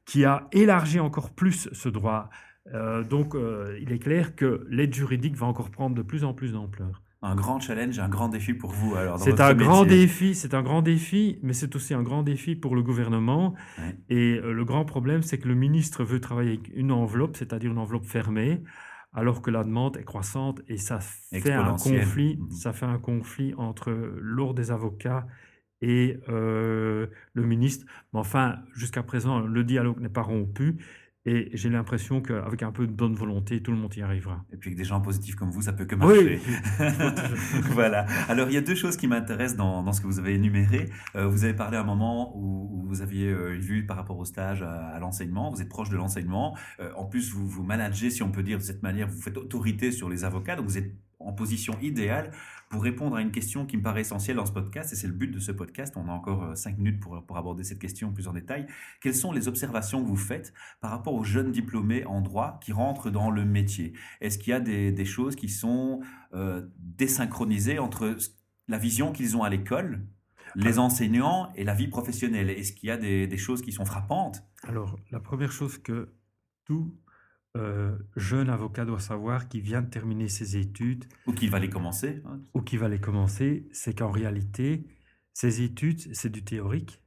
qui 0.04 0.24
a 0.24 0.46
élargi 0.52 1.00
encore 1.00 1.34
plus 1.34 1.68
ce 1.72 1.88
droit. 1.88 2.30
Euh, 2.72 3.02
donc, 3.02 3.34
euh, 3.34 3.76
il 3.80 3.92
est 3.92 3.98
clair 3.98 4.36
que 4.36 4.64
l'aide 4.70 4.94
juridique 4.94 5.36
va 5.36 5.46
encore 5.46 5.70
prendre 5.70 5.96
de 5.96 6.02
plus 6.02 6.24
en 6.24 6.32
plus 6.32 6.52
d'ampleur. 6.52 7.02
Un 7.22 7.34
grand 7.34 7.58
challenge, 7.60 7.98
un 7.98 8.08
grand 8.08 8.28
défi 8.28 8.52
pour 8.52 8.70
vous 8.72 8.94
alors. 8.94 9.18
C'est 9.18 9.40
un 9.40 9.54
grand 9.54 9.84
métier. 9.84 10.00
défi, 10.00 10.34
c'est 10.34 10.54
un 10.54 10.62
grand 10.62 10.82
défi, 10.82 11.38
mais 11.42 11.54
c'est 11.54 11.74
aussi 11.74 11.94
un 11.94 12.02
grand 12.02 12.22
défi 12.22 12.56
pour 12.56 12.76
le 12.76 12.82
gouvernement. 12.82 13.54
Ouais. 13.78 13.96
Et 14.10 14.38
euh, 14.38 14.52
le 14.52 14.64
grand 14.64 14.84
problème, 14.84 15.22
c'est 15.22 15.38
que 15.38 15.48
le 15.48 15.54
ministre 15.54 16.04
veut 16.04 16.20
travailler 16.20 16.50
avec 16.50 16.70
une 16.74 16.92
enveloppe, 16.92 17.36
c'est-à-dire 17.36 17.70
une 17.70 17.78
enveloppe 17.78 18.04
fermée, 18.04 18.62
alors 19.14 19.40
que 19.40 19.50
la 19.50 19.64
demande 19.64 19.96
est 19.96 20.04
croissante 20.04 20.60
et 20.68 20.76
ça 20.76 21.00
fait 21.00 21.52
un 21.52 21.72
conflit. 21.72 22.36
Mhm. 22.36 22.50
Ça 22.50 22.72
fait 22.72 22.86
un 22.86 22.98
conflit 22.98 23.54
entre 23.56 23.90
l'ordre 24.20 24.54
des 24.54 24.70
avocats 24.70 25.26
et 25.80 26.18
euh, 26.28 27.06
le 27.32 27.42
ministre. 27.44 27.86
Mais 28.12 28.20
enfin, 28.20 28.56
jusqu'à 28.74 29.02
présent, 29.02 29.40
le 29.40 29.64
dialogue 29.64 30.00
n'est 30.00 30.08
pas 30.10 30.22
rompu. 30.22 30.76
Et 31.28 31.50
j'ai 31.54 31.68
l'impression 31.70 32.20
qu'avec 32.22 32.62
un 32.62 32.70
peu 32.70 32.86
de 32.86 32.92
bonne 32.92 33.14
volonté, 33.14 33.60
tout 33.60 33.72
le 33.72 33.76
monde 33.76 33.94
y 33.96 34.02
arrivera. 34.02 34.44
Et 34.52 34.56
puis 34.56 34.68
avec 34.70 34.78
des 34.78 34.84
gens 34.84 35.00
positifs 35.00 35.34
comme 35.34 35.50
vous, 35.50 35.62
ça 35.62 35.72
peut 35.72 35.84
que 35.84 35.96
Oui. 35.96 36.38
marcher. 36.38 36.40
voilà. 37.72 38.06
Alors, 38.28 38.48
il 38.48 38.54
y 38.54 38.56
a 38.56 38.60
deux 38.60 38.76
choses 38.76 38.96
qui 38.96 39.08
m'intéressent 39.08 39.56
dans, 39.56 39.82
dans 39.82 39.92
ce 39.92 40.00
que 40.00 40.06
vous 40.06 40.18
avez 40.20 40.34
énuméré. 40.34 40.88
Euh, 41.16 41.26
vous 41.26 41.42
avez 41.44 41.54
parlé 41.54 41.76
à 41.76 41.80
un 41.80 41.84
moment 41.84 42.36
où, 42.36 42.70
où 42.72 42.86
vous 42.86 43.02
aviez 43.02 43.28
euh, 43.28 43.54
une 43.56 43.60
vue 43.60 43.86
par 43.86 43.96
rapport 43.96 44.16
au 44.18 44.24
stage 44.24 44.62
à, 44.62 44.70
à 44.88 44.98
l'enseignement. 45.00 45.50
Vous 45.50 45.60
êtes 45.60 45.68
proche 45.68 45.90
de 45.90 45.96
l'enseignement. 45.96 46.56
Euh, 46.80 46.92
en 46.96 47.06
plus, 47.06 47.32
vous 47.32 47.46
vous 47.48 47.64
managez, 47.64 48.10
si 48.10 48.22
on 48.22 48.30
peut 48.30 48.44
dire 48.44 48.58
de 48.58 48.62
cette 48.62 48.82
manière, 48.84 49.08
vous 49.08 49.20
faites 49.20 49.36
autorité 49.36 49.90
sur 49.90 50.08
les 50.08 50.24
avocats. 50.24 50.54
Donc, 50.56 50.66
vous 50.66 50.78
êtes 50.78 50.92
en 51.26 51.32
position 51.32 51.78
idéale 51.80 52.30
pour 52.68 52.82
répondre 52.82 53.16
à 53.16 53.20
une 53.20 53.30
question 53.30 53.64
qui 53.64 53.76
me 53.76 53.82
paraît 53.82 54.00
essentielle 54.00 54.36
dans 54.36 54.46
ce 54.46 54.52
podcast, 54.52 54.92
et 54.92 54.96
c'est 54.96 55.06
le 55.06 55.12
but 55.12 55.28
de 55.28 55.38
ce 55.38 55.52
podcast. 55.52 55.94
On 55.96 56.08
a 56.08 56.12
encore 56.12 56.42
euh, 56.42 56.54
cinq 56.54 56.78
minutes 56.78 56.98
pour, 57.00 57.24
pour 57.24 57.36
aborder 57.36 57.62
cette 57.62 57.78
question 57.78 58.12
plus 58.12 58.26
en 58.26 58.32
détail. 58.32 58.66
Quelles 59.00 59.14
sont 59.14 59.30
les 59.30 59.46
observations 59.46 60.02
que 60.02 60.08
vous 60.08 60.16
faites 60.16 60.52
par 60.80 60.90
rapport 60.90 61.14
aux 61.14 61.24
jeunes 61.24 61.52
diplômés 61.52 62.04
en 62.04 62.20
droit 62.20 62.58
qui 62.60 62.72
rentrent 62.72 63.10
dans 63.10 63.30
le 63.30 63.44
métier? 63.44 63.92
Est-ce 64.20 64.38
qu'il 64.38 64.50
y 64.50 64.54
a 64.54 64.60
des, 64.60 64.90
des 64.90 65.04
choses 65.04 65.36
qui 65.36 65.48
sont 65.48 66.00
euh, 66.34 66.66
désynchronisées 66.78 67.78
entre 67.78 68.16
la 68.66 68.78
vision 68.78 69.12
qu'ils 69.12 69.36
ont 69.36 69.44
à 69.44 69.50
l'école, 69.50 70.04
les 70.56 70.78
enseignants 70.78 71.52
et 71.54 71.62
la 71.62 71.74
vie 71.74 71.88
professionnelle? 71.88 72.50
Est-ce 72.50 72.72
qu'il 72.72 72.88
y 72.88 72.92
a 72.92 72.96
des, 72.96 73.28
des 73.28 73.38
choses 73.38 73.62
qui 73.62 73.70
sont 73.70 73.84
frappantes? 73.84 74.42
Alors, 74.64 74.98
la 75.12 75.20
première 75.20 75.52
chose 75.52 75.78
que 75.78 76.08
tout 76.64 76.92
euh, 77.56 77.96
jeune 78.16 78.48
avocat 78.50 78.84
doit 78.84 79.00
savoir 79.00 79.48
qui 79.48 79.60
vient 79.60 79.82
de 79.82 79.88
terminer 79.90 80.28
ses 80.28 80.56
études 80.56 81.04
ou 81.26 81.32
qui 81.32 81.48
va 81.48 81.58
les 81.58 81.70
commencer 81.70 82.22
hein 82.26 82.40
ou 82.54 82.60
qui 82.60 82.76
va 82.76 82.88
les 82.88 83.00
commencer, 83.00 83.66
c'est 83.72 83.94
qu'en 83.98 84.10
réalité, 84.10 84.86
ces 85.32 85.62
études, 85.62 86.14
c'est 86.14 86.30
du 86.30 86.42
théorique. 86.44 87.02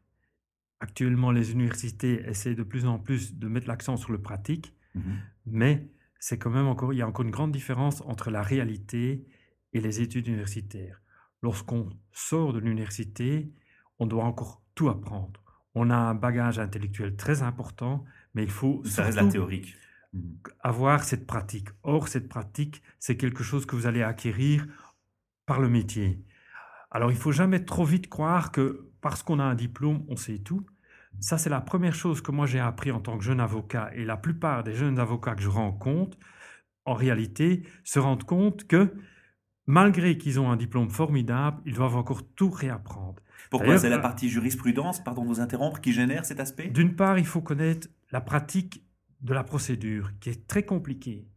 Actuellement, 0.79 1.32
les 1.32 1.51
universités 1.51 2.24
essaient 2.27 2.56
de 2.56 2.63
plus 2.63 2.86
en 2.86 3.00
plus 3.00 3.36
de 3.36 3.48
mettre 3.48 3.68
l'accent 3.68 3.98
sur 3.98 4.12
le 4.12 4.22
pratique, 4.22 4.74
Mhm. 4.96 5.03
mais 5.46 5.89
c'est 6.20 6.38
quand 6.38 6.50
même 6.50 6.68
encore, 6.68 6.94
il 6.94 6.98
y 6.98 7.01
a 7.01 7.08
encore 7.08 7.25
une 7.25 7.32
grande 7.32 7.51
différence 7.51 8.01
entre 8.01 8.32
la 8.32 8.41
réalité 8.41 9.25
et 9.74 9.82
les 9.82 10.01
études 10.01 10.27
universitaires. 10.27 11.01
Lorsqu'on 11.41 11.89
sort 12.12 12.53
de 12.53 12.60
l'université, 12.60 13.51
on 14.00 14.06
doit 14.08 14.24
encore 14.24 14.63
tout 14.75 14.89
apprendre. 14.89 15.44
On 15.75 15.89
a 15.89 15.96
un 15.96 16.15
bagage 16.15 16.60
intellectuel 16.60 17.15
très 17.15 17.44
important, 17.44 18.03
mais 18.34 18.44
il 18.44 18.50
faut 18.50 18.82
Ça 18.86 19.03
reste 19.03 19.18
la 19.18 19.27
théorique. 19.27 19.75
Mhm. 20.13 20.39
avoir 20.61 21.03
cette 21.03 21.27
pratique. 21.27 21.69
Or, 21.83 22.07
cette 22.07 22.29
pratique, 22.29 22.81
c'est 22.99 23.17
quelque 23.17 23.43
chose 23.43 23.65
que 23.65 23.75
vous 23.75 23.85
allez 23.85 24.01
acquérir 24.01 24.65
par 25.45 25.59
le 25.59 25.69
métier. 25.69 26.23
Alors, 26.91 27.11
il 27.11 27.17
faut 27.17 27.31
jamais 27.31 27.63
trop 27.63 27.85
vite 27.85 28.09
croire 28.09 28.51
que 28.51 28.89
parce 29.01 29.23
qu'on 29.23 29.39
a 29.39 29.43
un 29.43 29.55
diplôme, 29.55 30.03
on 30.07 30.15
sait 30.15 30.39
tout. 30.39 30.65
Ça, 31.19 31.37
c'est 31.37 31.49
la 31.49 31.61
première 31.61 31.95
chose 31.95 32.21
que 32.21 32.31
moi 32.31 32.45
j'ai 32.45 32.59
appris 32.59 32.91
en 32.91 32.99
tant 32.99 33.17
que 33.17 33.23
jeune 33.23 33.39
avocat. 33.39 33.91
Et 33.93 34.05
la 34.05 34.17
plupart 34.17 34.63
des 34.63 34.73
jeunes 34.73 34.99
avocats 34.99 35.35
que 35.35 35.41
je 35.41 35.49
rencontre, 35.49 36.17
en 36.85 36.93
réalité, 36.93 37.63
se 37.83 37.99
rendent 37.99 38.23
compte 38.23 38.67
que 38.67 38.93
malgré 39.67 40.17
qu'ils 40.17 40.39
ont 40.39 40.49
un 40.49 40.55
diplôme 40.55 40.89
formidable, 40.89 41.61
ils 41.65 41.75
doivent 41.75 41.97
encore 41.97 42.23
tout 42.35 42.49
réapprendre. 42.49 43.21
Pourquoi? 43.49 43.77
C'est 43.77 43.89
la 43.89 43.97
euh, 43.97 44.01
partie 44.01 44.29
jurisprudence, 44.29 45.03
pardon 45.03 45.23
de 45.23 45.27
vous 45.27 45.39
interrompre, 45.39 45.81
qui 45.81 45.93
génère 45.93 46.25
cet 46.25 46.39
aspect? 46.39 46.67
D'une 46.67 46.95
part, 46.95 47.19
il 47.19 47.25
faut 47.25 47.41
connaître 47.41 47.87
la 48.11 48.21
pratique 48.21 48.83
de 49.21 49.33
la 49.33 49.43
procédure, 49.43 50.11
qui 50.19 50.29
est 50.29 50.47
très 50.47 50.63
compliquée. 50.63 51.27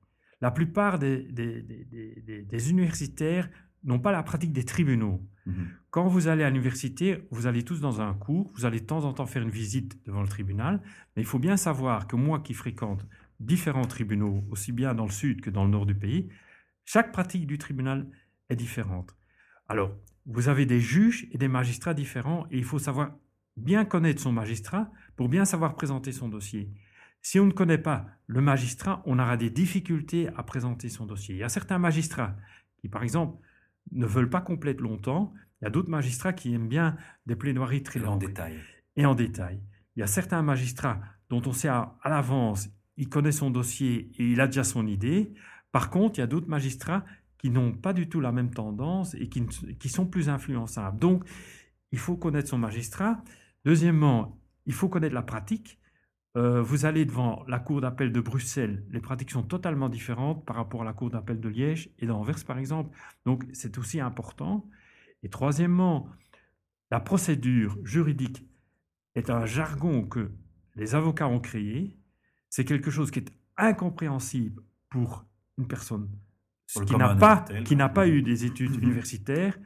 La 0.40 0.50
plupart 0.50 0.98
des, 0.98 1.22
des- 1.22 1.62
des- 1.62 1.84
des- 1.84 2.22
des- 2.22 2.42
des 2.42 2.70
universitaires 2.70 3.48
n'ont 3.84 3.98
pas 4.00 4.12
la 4.12 4.22
pratique 4.22 4.52
des 4.52 4.64
tribunaux. 4.64 5.20
Mhm. 5.46 5.68
Quand 5.90 6.06
vous 6.06 6.28
allez 6.28 6.44
à 6.44 6.50
l'université, 6.50 7.26
vous 7.30 7.46
allez 7.46 7.64
tous 7.64 7.80
dans 7.80 8.00
un 8.00 8.14
cours, 8.14 8.50
vous 8.54 8.64
allez 8.64 8.80
de 8.80 8.86
temps 8.86 9.04
en 9.04 9.12
temps 9.12 9.26
faire 9.26 9.42
une 9.42 9.50
visite 9.50 10.04
devant 10.06 10.22
le 10.22 10.28
tribunal, 10.28 10.80
mais 11.16 11.22
il 11.22 11.26
faut 11.26 11.40
bien 11.40 11.56
savoir 11.56 12.06
que 12.06 12.16
moi 12.16 12.40
qui 12.40 12.54
fréquente 12.54 13.06
différents 13.40 13.84
tribunaux, 13.86 14.44
aussi 14.50 14.70
bien 14.70 14.94
dans 14.94 15.04
le 15.04 15.10
sud 15.10 15.40
que 15.40 15.50
dans 15.50 15.64
le 15.64 15.70
nord 15.70 15.86
du 15.86 15.96
pays, 15.96 16.28
chaque 16.84 17.10
pratique 17.12 17.46
du 17.46 17.58
tribunal 17.58 18.06
est 18.48 18.56
différente. 18.56 19.16
Alors, 19.68 19.96
vous 20.26 20.48
avez 20.48 20.66
des 20.66 20.78
juges 20.80 21.26
et 21.32 21.38
des 21.38 21.48
magistrats 21.48 21.94
différents 21.94 22.46
et 22.52 22.58
il 22.58 22.64
faut 22.64 22.78
savoir 22.78 23.16
bien 23.56 23.84
connaître 23.84 24.22
son 24.22 24.32
magistrat 24.32 24.90
pour 25.16 25.28
bien 25.28 25.44
savoir 25.44 25.74
présenter 25.74 26.12
son 26.12 26.28
dossier. 26.28 26.70
Si 27.22 27.38
on 27.38 27.46
ne 27.46 27.52
connaît 27.52 27.78
pas 27.78 28.06
le 28.26 28.40
magistrat, 28.40 29.02
on 29.06 29.18
aura 29.18 29.36
des 29.36 29.50
difficultés 29.50 30.28
à 30.36 30.42
présenter 30.42 30.88
son 30.88 31.06
dossier. 31.06 31.34
Il 31.36 31.38
y 31.38 31.44
a 31.44 31.48
certains 31.48 31.78
magistrats 31.78 32.36
qui, 32.78 32.88
par 32.88 33.02
exemple, 33.02 33.38
ne 33.92 34.06
veulent 34.06 34.30
pas 34.30 34.40
compléter 34.40 34.82
longtemps. 34.82 35.32
Il 35.60 35.64
y 35.64 35.68
a 35.68 35.70
d'autres 35.70 35.90
magistrats 35.90 36.32
qui 36.32 36.52
aiment 36.52 36.68
bien 36.68 36.96
des 37.26 37.36
plaidoiries 37.36 37.82
très 37.82 38.00
En 38.00 38.12
longues 38.12 38.26
détail. 38.26 38.58
et 38.96 39.06
en 39.06 39.14
détail. 39.14 39.60
Il 39.94 40.00
y 40.00 40.02
a 40.02 40.06
certains 40.08 40.42
magistrats 40.42 41.00
dont 41.30 41.42
on 41.46 41.52
sait 41.52 41.68
à, 41.68 41.96
à 42.02 42.10
l'avance, 42.10 42.68
il 42.96 43.08
connaît 43.08 43.32
son 43.32 43.50
dossier 43.50 44.10
et 44.18 44.32
il 44.32 44.40
a 44.40 44.46
déjà 44.46 44.64
son 44.64 44.86
idée. 44.86 45.32
Par 45.70 45.90
contre, 45.90 46.18
il 46.18 46.22
y 46.22 46.24
a 46.24 46.26
d'autres 46.26 46.48
magistrats 46.48 47.04
qui 47.38 47.50
n'ont 47.50 47.72
pas 47.72 47.92
du 47.92 48.08
tout 48.08 48.20
la 48.20 48.32
même 48.32 48.50
tendance 48.50 49.14
et 49.14 49.28
qui, 49.28 49.46
qui 49.78 49.88
sont 49.88 50.06
plus 50.06 50.28
influençables. 50.28 50.98
Donc, 50.98 51.24
il 51.92 51.98
faut 51.98 52.16
connaître 52.16 52.48
son 52.48 52.58
magistrat. 52.58 53.22
Deuxièmement, 53.64 54.38
il 54.66 54.72
faut 54.72 54.88
connaître 54.88 55.14
la 55.14 55.22
pratique. 55.22 55.78
Euh, 56.36 56.62
vous 56.62 56.86
allez 56.86 57.04
devant 57.04 57.44
la 57.46 57.58
cour 57.58 57.80
d'appel 57.82 58.10
de 58.10 58.20
Bruxelles, 58.20 58.86
les 58.90 59.00
pratiques 59.00 59.30
sont 59.30 59.42
totalement 59.42 59.90
différentes 59.90 60.46
par 60.46 60.56
rapport 60.56 60.80
à 60.82 60.84
la 60.84 60.94
cour 60.94 61.10
d'appel 61.10 61.40
de 61.40 61.48
Liège 61.48 61.90
et 61.98 62.06
d'Anvers, 62.06 62.42
par 62.46 62.58
exemple. 62.58 62.96
Donc, 63.26 63.44
c'est 63.52 63.76
aussi 63.76 64.00
important. 64.00 64.66
Et 65.22 65.28
troisièmement, 65.28 66.08
la 66.90 67.00
procédure 67.00 67.76
juridique 67.84 68.46
est 69.14 69.28
un 69.30 69.44
jargon 69.44 70.04
que 70.04 70.32
les 70.74 70.94
avocats 70.94 71.28
ont 71.28 71.40
créé. 71.40 71.98
C'est 72.48 72.64
quelque 72.64 72.90
chose 72.90 73.10
qui 73.10 73.18
est 73.20 73.32
incompréhensible 73.58 74.62
pour 74.88 75.26
une 75.58 75.66
personne 75.68 76.08
Pour 76.72 76.84
qui 76.86 76.96
n'a 76.96 77.14
pas, 77.14 77.44
qui 77.64 77.76
n'a 77.76 77.90
pas 77.90 78.08
eu 78.08 78.22
des 78.22 78.46
études 78.46 78.70
Mhm. 78.76 78.82
universitaires 78.82 79.58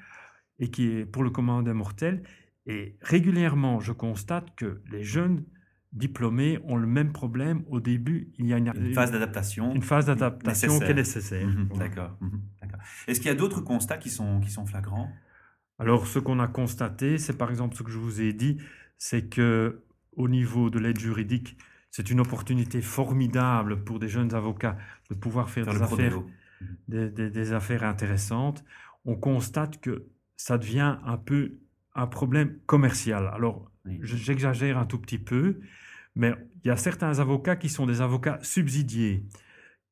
et 0.58 0.70
qui 0.70 0.88
est 0.88 1.06
pour 1.06 1.23
le 1.23 1.30
commun 1.30 1.62
des 1.62 1.73
mortels. 1.73 2.25
Et 2.66 2.96
régulièrement, 3.00 3.78
je 3.78 3.92
constate 3.92 4.54
que 4.56 4.82
les 4.90 5.04
jeunes 5.04 5.44
diplômés 5.93 6.59
ont 6.64 6.76
le 6.76 6.87
même 6.87 7.12
problème. 7.12 7.62
Au 7.69 7.81
début, 7.81 8.33
il 8.38 8.47
y 8.47 8.52
a 8.52 8.59
une, 8.59 8.73
Une 8.76 8.95
phase 8.95 9.12
d'adaptation. 9.12 9.75
une 9.75 9.83
phase 9.83 10.07
d'adaptation 10.07 10.69
nécessaire. 10.69 10.87
qui 10.87 10.93
est 10.93 10.95
nécessaire. 10.95 11.47
Mhm. 11.47 11.69
D'accord. 11.78 12.16
mhm, 12.21 12.40
d'accord. 12.61 12.81
Est-ce 13.07 13.21
qu'il 13.21 13.28
y 13.28 13.33
a 13.33 13.37
d'autres 13.37 13.61
constats 13.61 13.97
qui 13.99 14.11
sont, 14.11 14.40
qui 14.40 14.50
sont 14.50 14.66
flagrants? 14.66 15.11
Alors, 15.78 16.07
ce 16.07 16.19
qu'on 16.19 16.38
a 16.40 16.49
constaté, 16.49 17.19
c'est 17.19 17.37
par 17.37 17.50
exemple 17.50 17.76
ce 17.76 17.83
que 17.83 17.90
je 17.90 17.99
vous 17.99 18.21
ai 18.21 18.33
dit, 18.33 18.59
c'est 18.99 19.28
que 19.28 19.83
au 20.12 20.28
niveau 20.28 20.71
de 20.71 20.78
l'aide 20.78 20.99
juridique, 20.99 21.57
c'est 21.90 22.11
une 22.11 22.21
opportunité 22.21 22.81
formidable 22.83 23.85
pour 23.85 23.99
des 23.99 24.09
jeunes 24.09 24.35
avocats 24.35 24.76
de 25.11 25.14
pouvoir 25.14 25.49
faire 25.50 25.64
Faire 25.64 25.75
des 25.75 25.83
affaires, 25.83 26.11
prodéo. 26.12 26.31
des, 26.88 27.11
des- 27.11 27.31
des 27.31 27.52
affaires 27.52 27.85
intéressantes. 27.85 28.64
On 29.05 29.16
constate 29.16 29.81
que 29.81 30.07
ça 30.37 30.59
devient 30.59 30.97
un 31.05 31.16
peu 31.19 31.59
un 31.95 32.07
problème 32.07 32.59
commercial. 32.66 33.31
Alors, 33.33 33.71
j'exagère 34.02 34.78
un 34.78 34.87
tout 34.87 34.99
petit 34.99 35.19
peu, 35.19 35.61
mais 36.14 36.35
il 36.64 36.69
y 36.69 36.71
a 36.71 36.76
certains 36.76 37.19
avocats 37.19 37.57
qui 37.57 37.69
sont 37.69 37.87
des 37.87 38.00
avocats 38.00 38.38
subsidiés. 38.43 39.25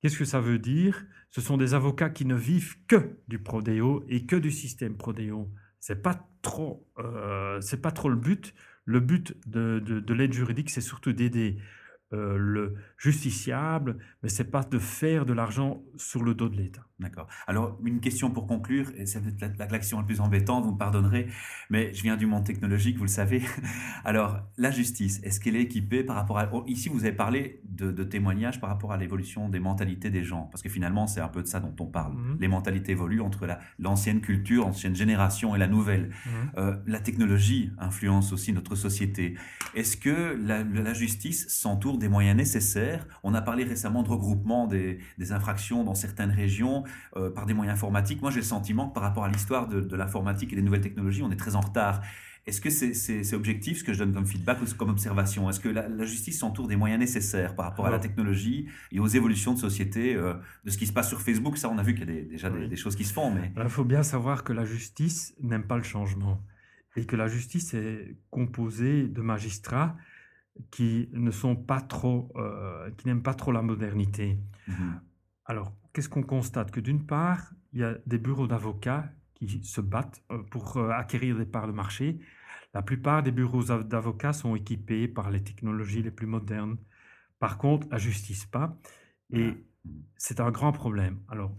Qu'est-ce 0.01 0.19
que 0.19 0.25
ça 0.25 0.41
veut 0.41 0.59
dire? 0.59 1.05
Ce 1.31 1.41
sont 1.41 1.57
des 1.57 1.75
avocats 1.75 2.11
qui 2.11 2.25
ne 2.27 2.35
vivent 2.35 2.77
que 2.87 3.19
du 3.29 3.39
prodéo 3.39 4.05
et 4.09 4.27
que 4.27 4.37
du 4.37 4.51
système 4.51 4.97
prodéo. 4.97 5.51
C'est 5.81 6.03
pas 6.03 6.29
trop, 6.43 6.87
euh, 6.99 7.61
c'est 7.61 7.81
pas 7.83 7.91
trop 7.91 8.09
le 8.09 8.17
but. 8.17 8.55
Le 8.85 9.01
but 9.01 9.35
de, 9.47 9.81
de- 9.85 10.01
de 10.01 10.15
l'aide 10.15 10.33
juridique, 10.33 10.71
c'est 10.71 10.81
surtout 10.83 11.13
d'aider 11.13 11.59
euh, 12.13 12.37
le 12.37 12.75
justiciable, 12.99 13.99
mais 14.23 14.29
c'est 14.29 14.51
pas 14.51 14.63
de 14.63 14.79
faire 14.79 15.25
de 15.25 15.33
l'argent 15.33 15.83
sur 15.97 16.23
le 16.23 16.35
dos 16.35 16.49
de 16.49 16.57
l'État. 16.57 16.87
D'accord. 17.05 17.27
Alors, 17.47 17.79
une 17.85 18.01
question 18.01 18.31
pour 18.31 18.47
conclure, 18.47 18.91
et 18.97 19.05
c'est 19.05 19.21
peut-être 19.21 19.59
la, 19.59 19.67
l'action 19.67 19.99
la 19.99 20.05
plus 20.05 20.21
embêtante, 20.21 20.65
vous 20.65 20.73
me 20.73 20.79
pardonnerez, 20.79 21.27
mais 21.69 21.93
je 21.93 22.03
viens 22.03 22.17
du 22.17 22.25
monde 22.25 22.45
technologique, 22.45 22.97
vous 22.97 23.05
le 23.05 23.09
savez. 23.11 23.43
Alors, 24.05 24.39
la 24.57 24.71
justice, 24.71 25.21
est-ce 25.23 25.39
qu'elle 25.39 25.55
est 25.57 25.61
équipée 25.63 26.03
par 26.03 26.17
rapport 26.17 26.39
à... 26.39 26.49
oh, 26.53 26.65
ici, 26.67 26.89
vous 26.89 27.05
avez 27.05 27.13
parlé 27.13 27.61
de, 27.69 27.93
de 27.93 28.05
témoignages 28.05 28.59
par 28.59 28.71
rapport 28.71 28.91
à 28.93 28.97
l'évolution 28.97 29.51
des 29.51 29.61
mentalités 29.61 30.09
des 30.09 30.25
gens, 30.25 30.49
parce 30.51 30.63
que 30.63 30.71
finalement, 30.71 31.07
c'est 31.07 31.21
un 31.21 31.29
peu 31.29 31.43
de 31.43 31.47
ça 31.47 31.61
dont 31.61 31.75
on 31.79 31.85
parle. 31.87 32.15
Mhm. 32.15 32.39
Les 32.41 32.49
mentalités 32.49 32.93
évoluent 32.93 33.21
entre 33.21 33.45
la- 33.45 33.61
l'ancienne 33.79 34.23
culture, 34.23 34.65
l'ancienne 34.65 34.97
génération 34.97 35.55
et 35.55 35.59
la 35.59 35.67
nouvelle. 35.69 36.09
Mhm. 36.25 36.33
Euh, 36.57 36.77
la 36.87 37.01
technologie 37.01 37.71
influence 37.79 38.33
aussi 38.33 38.55
notre 38.55 38.77
société. 38.77 39.35
Est-ce 39.75 39.99
que 39.99 40.39
la, 40.43 40.63
la 40.65 40.95
justice 40.95 41.49
s'entoure 41.49 41.99
des 41.99 42.09
moyens 42.09 42.37
nécessaires? 42.37 43.07
On 43.23 43.35
a 43.35 43.43
parlé 43.43 43.65
récemment 43.65 44.03
de 44.03 44.09
regroupement 44.09 44.67
des, 44.67 45.01
des 45.19 45.33
infractions 45.33 45.85
dans 45.85 45.95
certaines 45.95 46.31
régions 46.31 46.85
euh, 47.17 47.31
par 47.31 47.47
des 47.47 47.55
moyens 47.55 47.77
informatiques. 47.79 48.21
Moi, 48.23 48.31
j'ai 48.31 48.41
le 48.41 48.45
sentiment 48.47 48.89
que 48.89 48.95
par 48.95 49.03
rapport 49.03 49.25
à 49.25 49.29
l'histoire 49.29 49.67
de, 49.69 49.81
de 49.81 49.97
l'informatique 49.97 50.53
et 50.53 50.57
des 50.57 50.63
nouvelles 50.63 50.81
technologies, 50.81 51.23
on 51.23 51.31
est 51.31 51.37
très 51.37 51.57
en 51.57 51.61
retard. 51.61 52.01
Est-ce 52.47 52.61
que 52.61 52.69
c'est 52.69 53.35
objectif 53.35 53.79
ce 53.79 53.85
que 53.85 53.95
je 53.95 54.01
donne 54.01 54.13
comme 54.13 54.27
feedback 54.27 54.59
ou 54.61 54.67
comme 54.77 54.91
observation? 54.91 55.49
Est-ce 55.49 55.61
que 55.61 55.71
la, 55.71 55.89
la 55.89 56.05
justice 56.05 56.39
s'entoure 56.41 56.69
des 56.69 56.77
moyens 56.77 57.01
nécessaires 57.01 57.55
par 57.57 57.65
rapport 57.65 57.87
à 57.87 57.91
la 57.91 57.99
technologie 57.99 58.69
et 58.93 59.01
aux 59.01 59.07
évolutions 59.07 59.55
de 59.55 59.59
société, 59.59 60.15
euh, 60.15 60.35
de 60.67 60.71
ce 60.71 60.77
qui 60.77 60.87
se 60.87 60.93
passe 60.93 61.09
sur 61.09 61.23
Facebook? 61.23 61.57
Ça, 61.57 61.71
on 61.71 61.79
a 61.79 61.83
vu 61.83 61.95
qu'il 61.95 62.07
y 62.07 62.11
a 62.11 62.15
des- 62.15 62.23
déjà 62.23 62.51
des, 62.51 62.59
Oui. 62.59 62.69
des 62.69 62.77
choses 62.77 62.97
qui 62.97 63.05
se 63.05 63.15
font, 63.15 63.31
mais 63.31 63.51
Alors, 63.57 63.69
Il 63.69 63.73
faut 63.73 63.85
bien 63.85 64.03
savoir 64.03 64.45
que 64.45 64.53
la 64.53 64.67
justice 64.67 65.35
n'aime 65.41 65.63
pas 65.67 65.79
le 65.79 65.85
changement 65.85 66.39
et 66.97 67.07
que 67.07 67.17
la 67.17 67.29
justice 67.29 67.73
est 67.73 68.15
composée 68.31 69.09
de 69.09 69.23
magistrats 69.23 69.97
qui 70.71 71.09
ne 71.13 71.31
sont 71.31 71.57
pas 71.57 71.81
trop, 71.81 72.31
euh, 72.37 72.91
qui 72.99 73.07
n'aiment 73.07 73.23
pas 73.23 73.35
trop 73.35 73.53
la 73.53 73.63
modernité. 73.63 74.39
Mhm. 74.69 75.01
Alors, 75.47 75.73
qu'est-ce 75.95 76.11
qu'on 76.11 76.23
constate? 76.23 76.71
Que 76.71 76.81
d'une 76.81 77.07
part, 77.07 77.55
il 77.73 77.81
y 77.81 77.85
a 77.85 77.97
des 78.05 78.19
bureaux 78.19 78.47
d'avocats 78.47 79.11
qui 79.35 79.65
se 79.65 79.81
battent 79.81 80.23
euh, 80.31 80.43
pour 80.43 80.77
euh, 80.77 80.91
acquérir 80.91 81.39
des 81.39 81.47
parts 81.47 81.67
de 81.67 81.73
marché. 81.73 82.19
La 82.75 82.83
plupart 82.83 83.23
des 83.23 83.31
bureaux 83.33 83.71
av- 83.71 83.89
d'avocats 83.89 84.35
sont 84.35 84.55
équipés 84.57 85.09
par 85.09 85.31
les 85.31 85.43
technologies 85.43 86.03
les 86.03 86.11
plus 86.11 86.27
modernes. 86.27 86.77
Par 87.39 87.57
contre, 87.57 87.87
la 87.91 87.99
justice 87.99 88.45
pas. 88.45 88.77
Et 89.33 89.55
c'est 90.17 90.41
un 90.41 90.51
grand 90.51 90.73
problème. 90.73 91.21
Alors, 91.29 91.57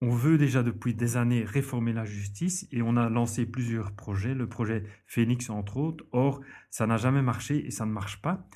on 0.00 0.10
veut 0.10 0.38
déjà 0.38 0.62
depuis 0.62 0.94
des 0.94 1.16
années 1.16 1.44
réformer 1.44 1.92
la 1.92 2.04
justice 2.04 2.66
et 2.72 2.82
on 2.82 2.96
a 2.96 3.08
lancé 3.08 3.46
plusieurs 3.46 3.92
projets, 3.92 4.34
le 4.34 4.48
projet 4.48 4.84
Phoenix 5.06 5.48
entre 5.50 5.76
autres. 5.76 6.04
Or, 6.12 6.40
ça 6.70 6.86
n'a 6.86 6.96
jamais 6.96 7.22
marché 7.22 7.66
et 7.66 7.70
ça 7.70 7.86
ne 7.86 7.92
marche 7.92 8.20
pas. 8.20 8.46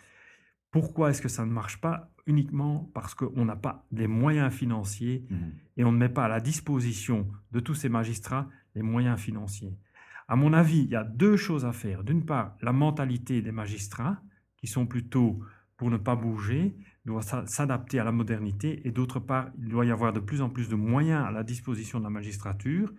Pourquoi 0.71 1.11
est-ce 1.11 1.23
que 1.23 1.29
ça 1.29 1.45
ne 1.47 1.53
marche 1.53 1.81
pas? 1.81 2.11
Uniquement 2.29 2.91
parce 2.93 3.15
qu'on 3.15 3.45
n'a 3.45 3.55
pas 3.55 3.87
les 3.93 4.09
moyens 4.09 4.53
financiers 4.53 5.25
Mhm. 5.31 5.53
et 5.77 5.85
on 5.85 5.93
ne 5.93 5.97
met 5.99 6.09
pas 6.09 6.25
à 6.25 6.29
la 6.29 6.41
disposition 6.41 7.29
de 7.53 7.61
tous 7.61 7.75
ces 7.75 7.89
magistrats 7.89 8.49
les 8.75 8.83
moyens 8.83 9.19
financiers. 9.21 9.79
À 10.27 10.35
mon 10.35 10.53
avis, 10.53 10.81
il 10.81 10.91
y 10.91 10.97
a 10.97 11.05
deux 11.05 11.37
choses 11.37 11.65
à 11.65 11.73
faire. 11.73 12.03
D'une 12.03 12.25
part, 12.25 12.57
la 12.63 12.73
mentalité 12.73 13.43
des 13.43 13.53
magistrats, 13.53 14.21
qui 14.57 14.67
sont 14.67 14.87
plutôt 14.87 15.39
pour 15.77 15.89
ne 15.89 15.99
pas 15.99 16.17
bouger, 16.17 16.75
doit 17.05 17.23
s'a- 17.23 17.47
s'adapter 17.47 18.01
à 18.01 18.05
la 18.05 18.11
modernité, 18.11 18.81
et 18.85 18.91
d'autre 18.91 19.21
part, 19.21 19.51
il 19.59 19.69
doit 19.69 19.87
y 19.87 19.93
avoir 19.93 20.13
de 20.13 20.19
plus 20.19 20.43
en 20.43 20.49
plus 20.51 20.69
de 20.69 20.75
moyens 20.75 21.25
à 21.25 21.31
la 21.31 21.45
disposition 21.45 22.01
de 22.01 22.05
la 22.05 22.11
magistrature, 22.11 22.93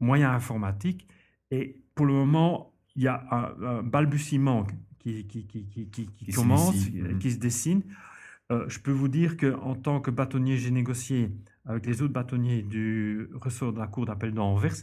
moyens 0.00 0.32
informatiques, 0.34 1.06
et 1.50 1.82
pour 1.94 2.06
le 2.06 2.14
moment, 2.14 2.72
il 2.94 3.02
y 3.02 3.08
a 3.08 3.22
un, 3.30 3.62
un 3.66 3.82
balbutiement 3.82 4.66
qui, 4.98 5.26
commence, 6.34 6.90
Mhm. 6.90 7.18
qui 7.18 7.30
se 7.32 7.38
dessine. 7.38 7.82
Euh, 8.52 8.68
je 8.68 8.78
peux 8.78 8.92
vous 8.92 9.08
dire 9.08 9.36
qu'en 9.36 9.74
tant 9.74 10.00
que 10.00 10.10
bâtonnier, 10.10 10.56
j'ai 10.56 10.70
négocié 10.70 11.30
avec 11.64 11.86
les 11.86 12.02
autres 12.02 12.12
bâtonniers 12.12 12.62
du 12.62 13.28
ressort 13.34 13.72
de 13.72 13.78
la 13.78 13.88
Cour 13.88 14.06
d'appel 14.06 14.32
d'Anvers 14.32 14.76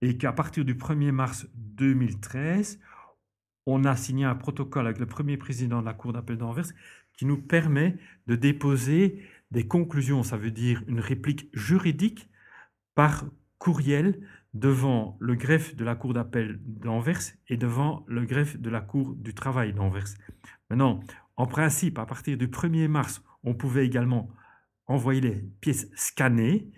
et 0.00 0.16
qu'à 0.16 0.32
partir 0.32 0.64
du 0.64 0.74
1er 0.74 1.10
mars 1.10 1.46
2013, 1.54 2.78
on 3.66 3.84
a 3.84 3.96
signé 3.96 4.24
un 4.24 4.34
protocole 4.34 4.86
avec 4.86 4.98
le 4.98 5.06
premier 5.06 5.36
président 5.36 5.80
de 5.80 5.86
la 5.86 5.94
Cour 5.94 6.12
d'appel 6.12 6.38
d'Anvers 6.38 6.66
qui 7.14 7.26
nous 7.26 7.36
permet 7.36 7.96
de 8.26 8.36
déposer 8.36 9.22
des 9.50 9.66
conclusions, 9.66 10.22
ça 10.22 10.36
veut 10.36 10.52
dire 10.52 10.82
une 10.86 11.00
réplique 11.00 11.50
juridique 11.52 12.28
par 12.94 13.24
courriel 13.58 14.20
devant 14.54 15.16
le 15.20 15.34
greffe 15.34 15.74
de 15.76 15.84
la 15.84 15.96
Cour 15.96 16.14
d'appel 16.14 16.60
d'Anvers 16.62 17.20
et 17.48 17.56
devant 17.56 18.04
le 18.06 18.24
greffe 18.24 18.56
de 18.56 18.70
la 18.70 18.80
Cour 18.80 19.14
du 19.16 19.34
travail 19.34 19.72
d'Anvers. 19.72 20.14
Maintenant, 20.70 21.00
en 21.40 21.46
principe, 21.46 21.98
à 21.98 22.06
partir 22.06 22.36
du 22.36 22.48
1er 22.48 22.88
mars, 22.88 23.22
on 23.44 23.54
pouvait 23.54 23.86
également 23.86 24.28
envoyer 24.86 25.20
les 25.20 25.36
pièces 25.60 25.88
scannées 25.94 26.70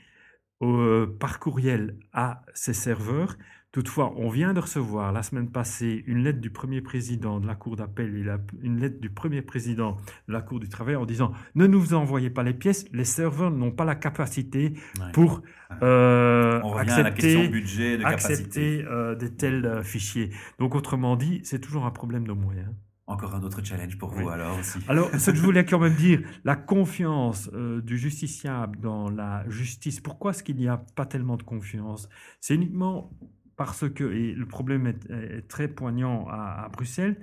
euh, 0.63 1.07
par 1.19 1.41
courriel 1.41 1.99
à 2.13 2.43
ces 2.55 2.73
serveurs. 2.75 3.37
Toutefois, 3.73 4.13
on 4.17 4.29
vient 4.29 4.53
de 4.53 4.61
recevoir 4.61 5.13
la 5.13 5.23
semaine 5.23 5.51
passée 5.51 6.05
une 6.07 6.19
lettre 6.23 6.41
du 6.41 6.51
premier 6.51 6.83
président 6.83 7.41
de 7.41 7.47
la 7.47 7.55
Cour 7.55 7.75
d'appel 7.77 8.15
et 8.17 8.23
la- 8.23 8.39
une 8.63 8.79
lettre 8.79 9.01
du 9.01 9.09
premier 9.11 9.41
président 9.43 9.97
de 10.29 10.33
la 10.35 10.43
Cour 10.43 10.61
du 10.61 10.69
travail 10.69 10.95
en 10.95 11.07
disant 11.07 11.33
ne 11.55 11.67
nous 11.67 11.95
envoyez 11.95 12.29
pas 12.29 12.43
les 12.43 12.53
pièces, 12.53 12.85
les 12.93 13.07
serveurs 13.07 13.51
n'ont 13.51 13.73
pas 13.73 13.87
la 13.87 13.95
capacité 13.97 14.75
Ouais. 15.01 15.11
pour 15.15 15.43
euh, 15.83 16.61
On 16.63 16.75
accepter, 16.77 17.49
budget, 17.49 17.97
de 17.97 18.05
accepter 18.05 18.85
euh, 18.85 19.15
des 19.15 19.35
tels 19.35 19.83
fichiers. 19.83 20.31
Donc, 20.59 20.75
autrement 20.75 21.17
dit, 21.17 21.41
c'est 21.45 21.59
toujours 21.61 21.87
un 21.87 21.91
problème 21.91 22.27
de 22.27 22.33
moyens. 22.35 22.71
Encore 23.13 23.35
un 23.35 23.43
autre 23.43 23.63
challenge 23.65 23.99
pour 23.99 24.11
vous 24.11 24.27
Oui. 24.27 24.33
alors 24.33 24.59
aussi. 24.59 24.79
Alors, 24.89 25.11
ce 25.15 25.31
que 25.31 25.37
je 25.37 25.43
voulais 25.43 25.65
quand 25.65 25.79
même 25.79 25.95
dire, 25.95 26.21
la 26.45 26.57
confiance 26.57 27.51
euh, 27.53 27.81
du 27.81 27.99
justiciable 27.99 28.79
dans 28.81 29.09
la 29.11 29.49
justice, 29.49 30.01
pourquoi 30.01 30.31
est-ce 30.31 30.43
qu'il 30.43 30.57
n'y 30.57 30.69
a 30.69 30.79
pas 30.97 31.07
tellement 31.07 31.37
de 31.37 31.43
confiance? 31.43 32.09
C'est 32.41 32.55
uniquement 32.55 33.11
parce 33.57 33.89
que, 33.89 34.05
et 34.13 34.33
le 34.33 34.47
problème 34.47 34.87
est, 34.87 35.11
est 35.11 35.49
très 35.49 35.69
poignant 35.69 36.27
à, 36.29 36.65
à 36.65 36.69
Bruxelles, 36.69 37.21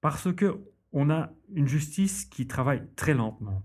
parce 0.00 0.32
que 0.32 0.60
on 0.92 1.10
a 1.10 1.30
une 1.54 1.68
justice 1.68 2.26
qui 2.26 2.46
travaille 2.46 2.82
très 2.96 3.14
lentement. 3.14 3.62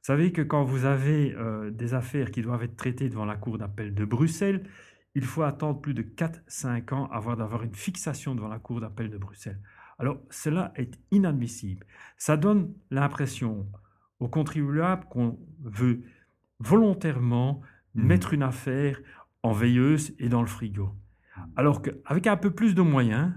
Vous 0.00 0.06
savez 0.06 0.32
que 0.32 0.40
quand 0.40 0.64
vous 0.64 0.86
avez 0.86 1.34
euh, 1.34 1.70
des 1.70 1.92
affaires 1.92 2.30
qui 2.30 2.40
doivent 2.40 2.62
être 2.62 2.76
traitées 2.76 3.10
devant 3.10 3.26
la 3.26 3.36
Cour 3.36 3.58
d'appel 3.58 3.94
de 3.94 4.04
Bruxelles, 4.06 4.64
il 5.14 5.24
faut 5.24 5.42
attendre 5.42 5.80
plus 5.80 5.92
de 5.92 6.02
4-5 6.02 6.94
ans 6.94 7.06
avant 7.12 7.36
d'avoir 7.36 7.64
une 7.64 7.74
fixation 7.74 8.34
devant 8.34 8.48
la 8.48 8.58
Cour 8.58 8.80
d'appel 8.80 9.10
de 9.10 9.18
Bruxelles. 9.18 9.60
Alors, 10.00 10.18
cela 10.30 10.72
est 10.76 10.98
inadmissible. 11.10 11.86
Ça 12.16 12.36
donne 12.38 12.72
l'impression 12.90 13.68
aux 14.18 14.28
contribuables 14.28 15.04
qu'on 15.10 15.38
veut 15.62 16.00
volontairement 16.58 17.60
Mhm. 17.94 18.06
mettre 18.06 18.32
une 18.34 18.42
affaire 18.42 19.00
en 19.42 19.52
veilleuse 19.52 20.14
et 20.18 20.28
dans 20.28 20.40
le 20.40 20.46
frigo. 20.46 20.94
Alors 21.56 21.82
qu'avec 21.82 22.26
un 22.26 22.36
peu 22.36 22.50
plus 22.50 22.74
de 22.74 22.82
moyens, 22.82 23.32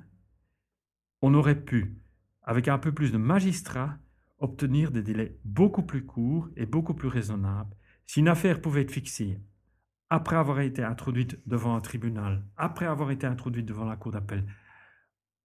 on 1.21 1.33
aurait 1.33 1.59
pu, 1.59 1.97
avec 2.43 2.67
un 2.67 2.77
peu 2.77 2.91
plus 2.91 3.11
de 3.11 3.17
magistrats, 3.17 3.97
obtenir 4.39 4.91
des 4.91 5.03
délais 5.03 5.37
beaucoup 5.43 5.83
plus 5.83 6.05
courts 6.05 6.49
et 6.55 6.65
beaucoup 6.65 6.93
plus 6.93 7.07
raisonnables. 7.07 7.75
Si 8.05 8.19
une 8.19 8.27
affaire 8.27 8.61
pouvait 8.61 8.81
être 8.81 8.91
fixée 8.91 9.39
après 10.09 10.35
avoir 10.35 10.59
été 10.59 10.83
introduite 10.83 11.39
devant 11.47 11.75
un 11.75 11.81
tribunal, 11.81 12.45
après 12.57 12.85
avoir 12.85 13.09
été 13.11 13.25
introduite 13.25 13.65
devant 13.65 13.85
la 13.85 13.95
cour 13.95 14.11
d'appel, 14.11 14.45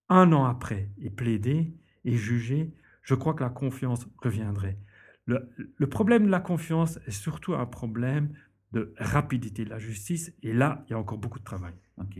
un 0.09 0.33
an 0.33 0.44
après, 0.44 0.88
et 1.01 1.11
plaidée 1.11 1.75
et 2.05 2.16
jugée, 2.16 2.73
je 3.03 3.14
crois 3.14 3.35
que 3.35 3.42
la 3.42 3.51
confiance 3.51 4.07
reviendrait. 4.18 4.79
Le, 5.27 5.87
problème 5.87 6.25
de 6.25 6.31
la 6.31 6.40
confiance 6.40 6.99
est 7.07 7.11
surtout 7.11 7.55
un 7.55 7.66
problème 7.66 8.33
de 8.73 8.94
rapidité 8.99 9.64
de 9.64 9.71
la 9.71 9.79
justice, 9.79 10.33
et 10.42 10.53
là, 10.53 10.85
il 10.87 10.92
y 10.92 10.94
a 10.94 10.99
encore 10.99 11.18
beaucoup 11.18 11.38
de 11.38 11.44
travail. 11.44 11.75
Ok. 11.99 12.18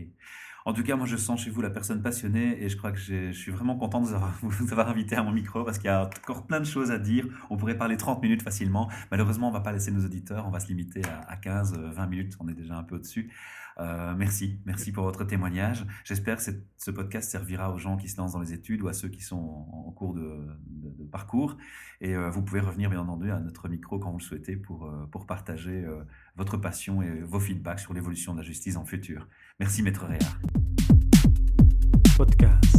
En 0.65 0.73
tout 0.73 0.83
cas, 0.83 0.95
moi, 0.95 1.07
je 1.07 1.15
sens 1.15 1.41
chez 1.41 1.49
vous 1.49 1.61
la 1.61 1.69
personne 1.69 2.01
passionnée 2.01 2.63
et 2.63 2.69
je 2.69 2.77
crois 2.77 2.91
que 2.91 2.99
je 2.99 3.31
suis 3.31 3.51
vraiment 3.51 3.75
content 3.75 4.01
de 4.01 4.07
vous 4.07 4.13
avoir, 4.13 4.37
vous 4.41 4.71
avoir 4.71 4.89
invité 4.89 5.15
à 5.15 5.23
mon 5.23 5.31
micro 5.31 5.63
parce 5.63 5.79
qu'il 5.79 5.87
y 5.87 5.93
a 5.93 6.03
encore 6.03 6.45
plein 6.45 6.59
de 6.59 6.65
choses 6.65 6.91
à 6.91 6.99
dire. 6.99 7.25
On 7.49 7.57
pourrait 7.57 7.77
parler 7.77 7.97
30 7.97 8.21
minutes 8.21 8.43
facilement. 8.43 8.89
Malheureusement, 9.09 9.47
on 9.47 9.51
va 9.51 9.61
pas 9.61 9.71
laisser 9.71 9.91
nos 9.91 10.05
auditeurs. 10.05 10.45
On 10.45 10.51
va 10.51 10.59
se 10.59 10.67
limiter 10.67 11.01
à, 11.05 11.31
à 11.31 11.37
15, 11.37 11.73
euh, 11.73 11.91
20 11.91 12.07
minutes. 12.07 12.33
On 12.39 12.47
est 12.49 12.53
déjà 12.53 12.75
un 12.75 12.83
peu 12.83 12.95
au-dessus. 12.95 13.31
Euh, 13.79 14.13
merci. 14.15 14.59
Merci 14.65 14.91
pour 14.91 15.03
votre 15.03 15.23
témoignage. 15.23 15.85
J'espère 16.03 16.37
que 16.37 16.43
ce 16.77 16.91
podcast 16.91 17.29
servira 17.29 17.71
aux 17.71 17.77
gens 17.77 17.97
qui 17.97 18.09
se 18.09 18.17
lancent 18.17 18.33
dans 18.33 18.41
les 18.41 18.53
études 18.53 18.81
ou 18.81 18.87
à 18.87 18.93
ceux 18.93 19.09
qui 19.09 19.21
sont 19.21 19.37
en, 19.37 19.91
cours 19.91 20.13
de, 20.13 20.47
parcours. 21.11 21.57
Et 22.01 22.15
euh, 22.15 22.29
vous 22.29 22.41
pouvez 22.41 22.59
revenir, 22.59 22.89
bien 22.89 22.99
entendu, 22.99 23.31
à 23.31 23.39
notre 23.39 23.67
micro 23.67 23.99
quand 23.99 24.11
vous 24.11 24.19
le 24.19 24.23
souhaitez 24.23 24.55
pour, 24.55 24.85
euh, 24.85 25.07
pour 25.11 25.25
partager 25.25 25.85
votre 26.35 26.57
passion 26.57 27.01
et 27.01 27.21
vos 27.21 27.39
feedbacks 27.39 27.79
sur 27.79 27.93
l'évolution 27.93 28.33
de 28.33 28.39
la 28.39 28.43
justice 28.43 28.75
en 28.75 28.85
futur. 28.85 29.27
Merci, 29.59 29.81
Maître 29.81 30.05
Réard. 30.05 30.39
Podcast. 32.17 32.78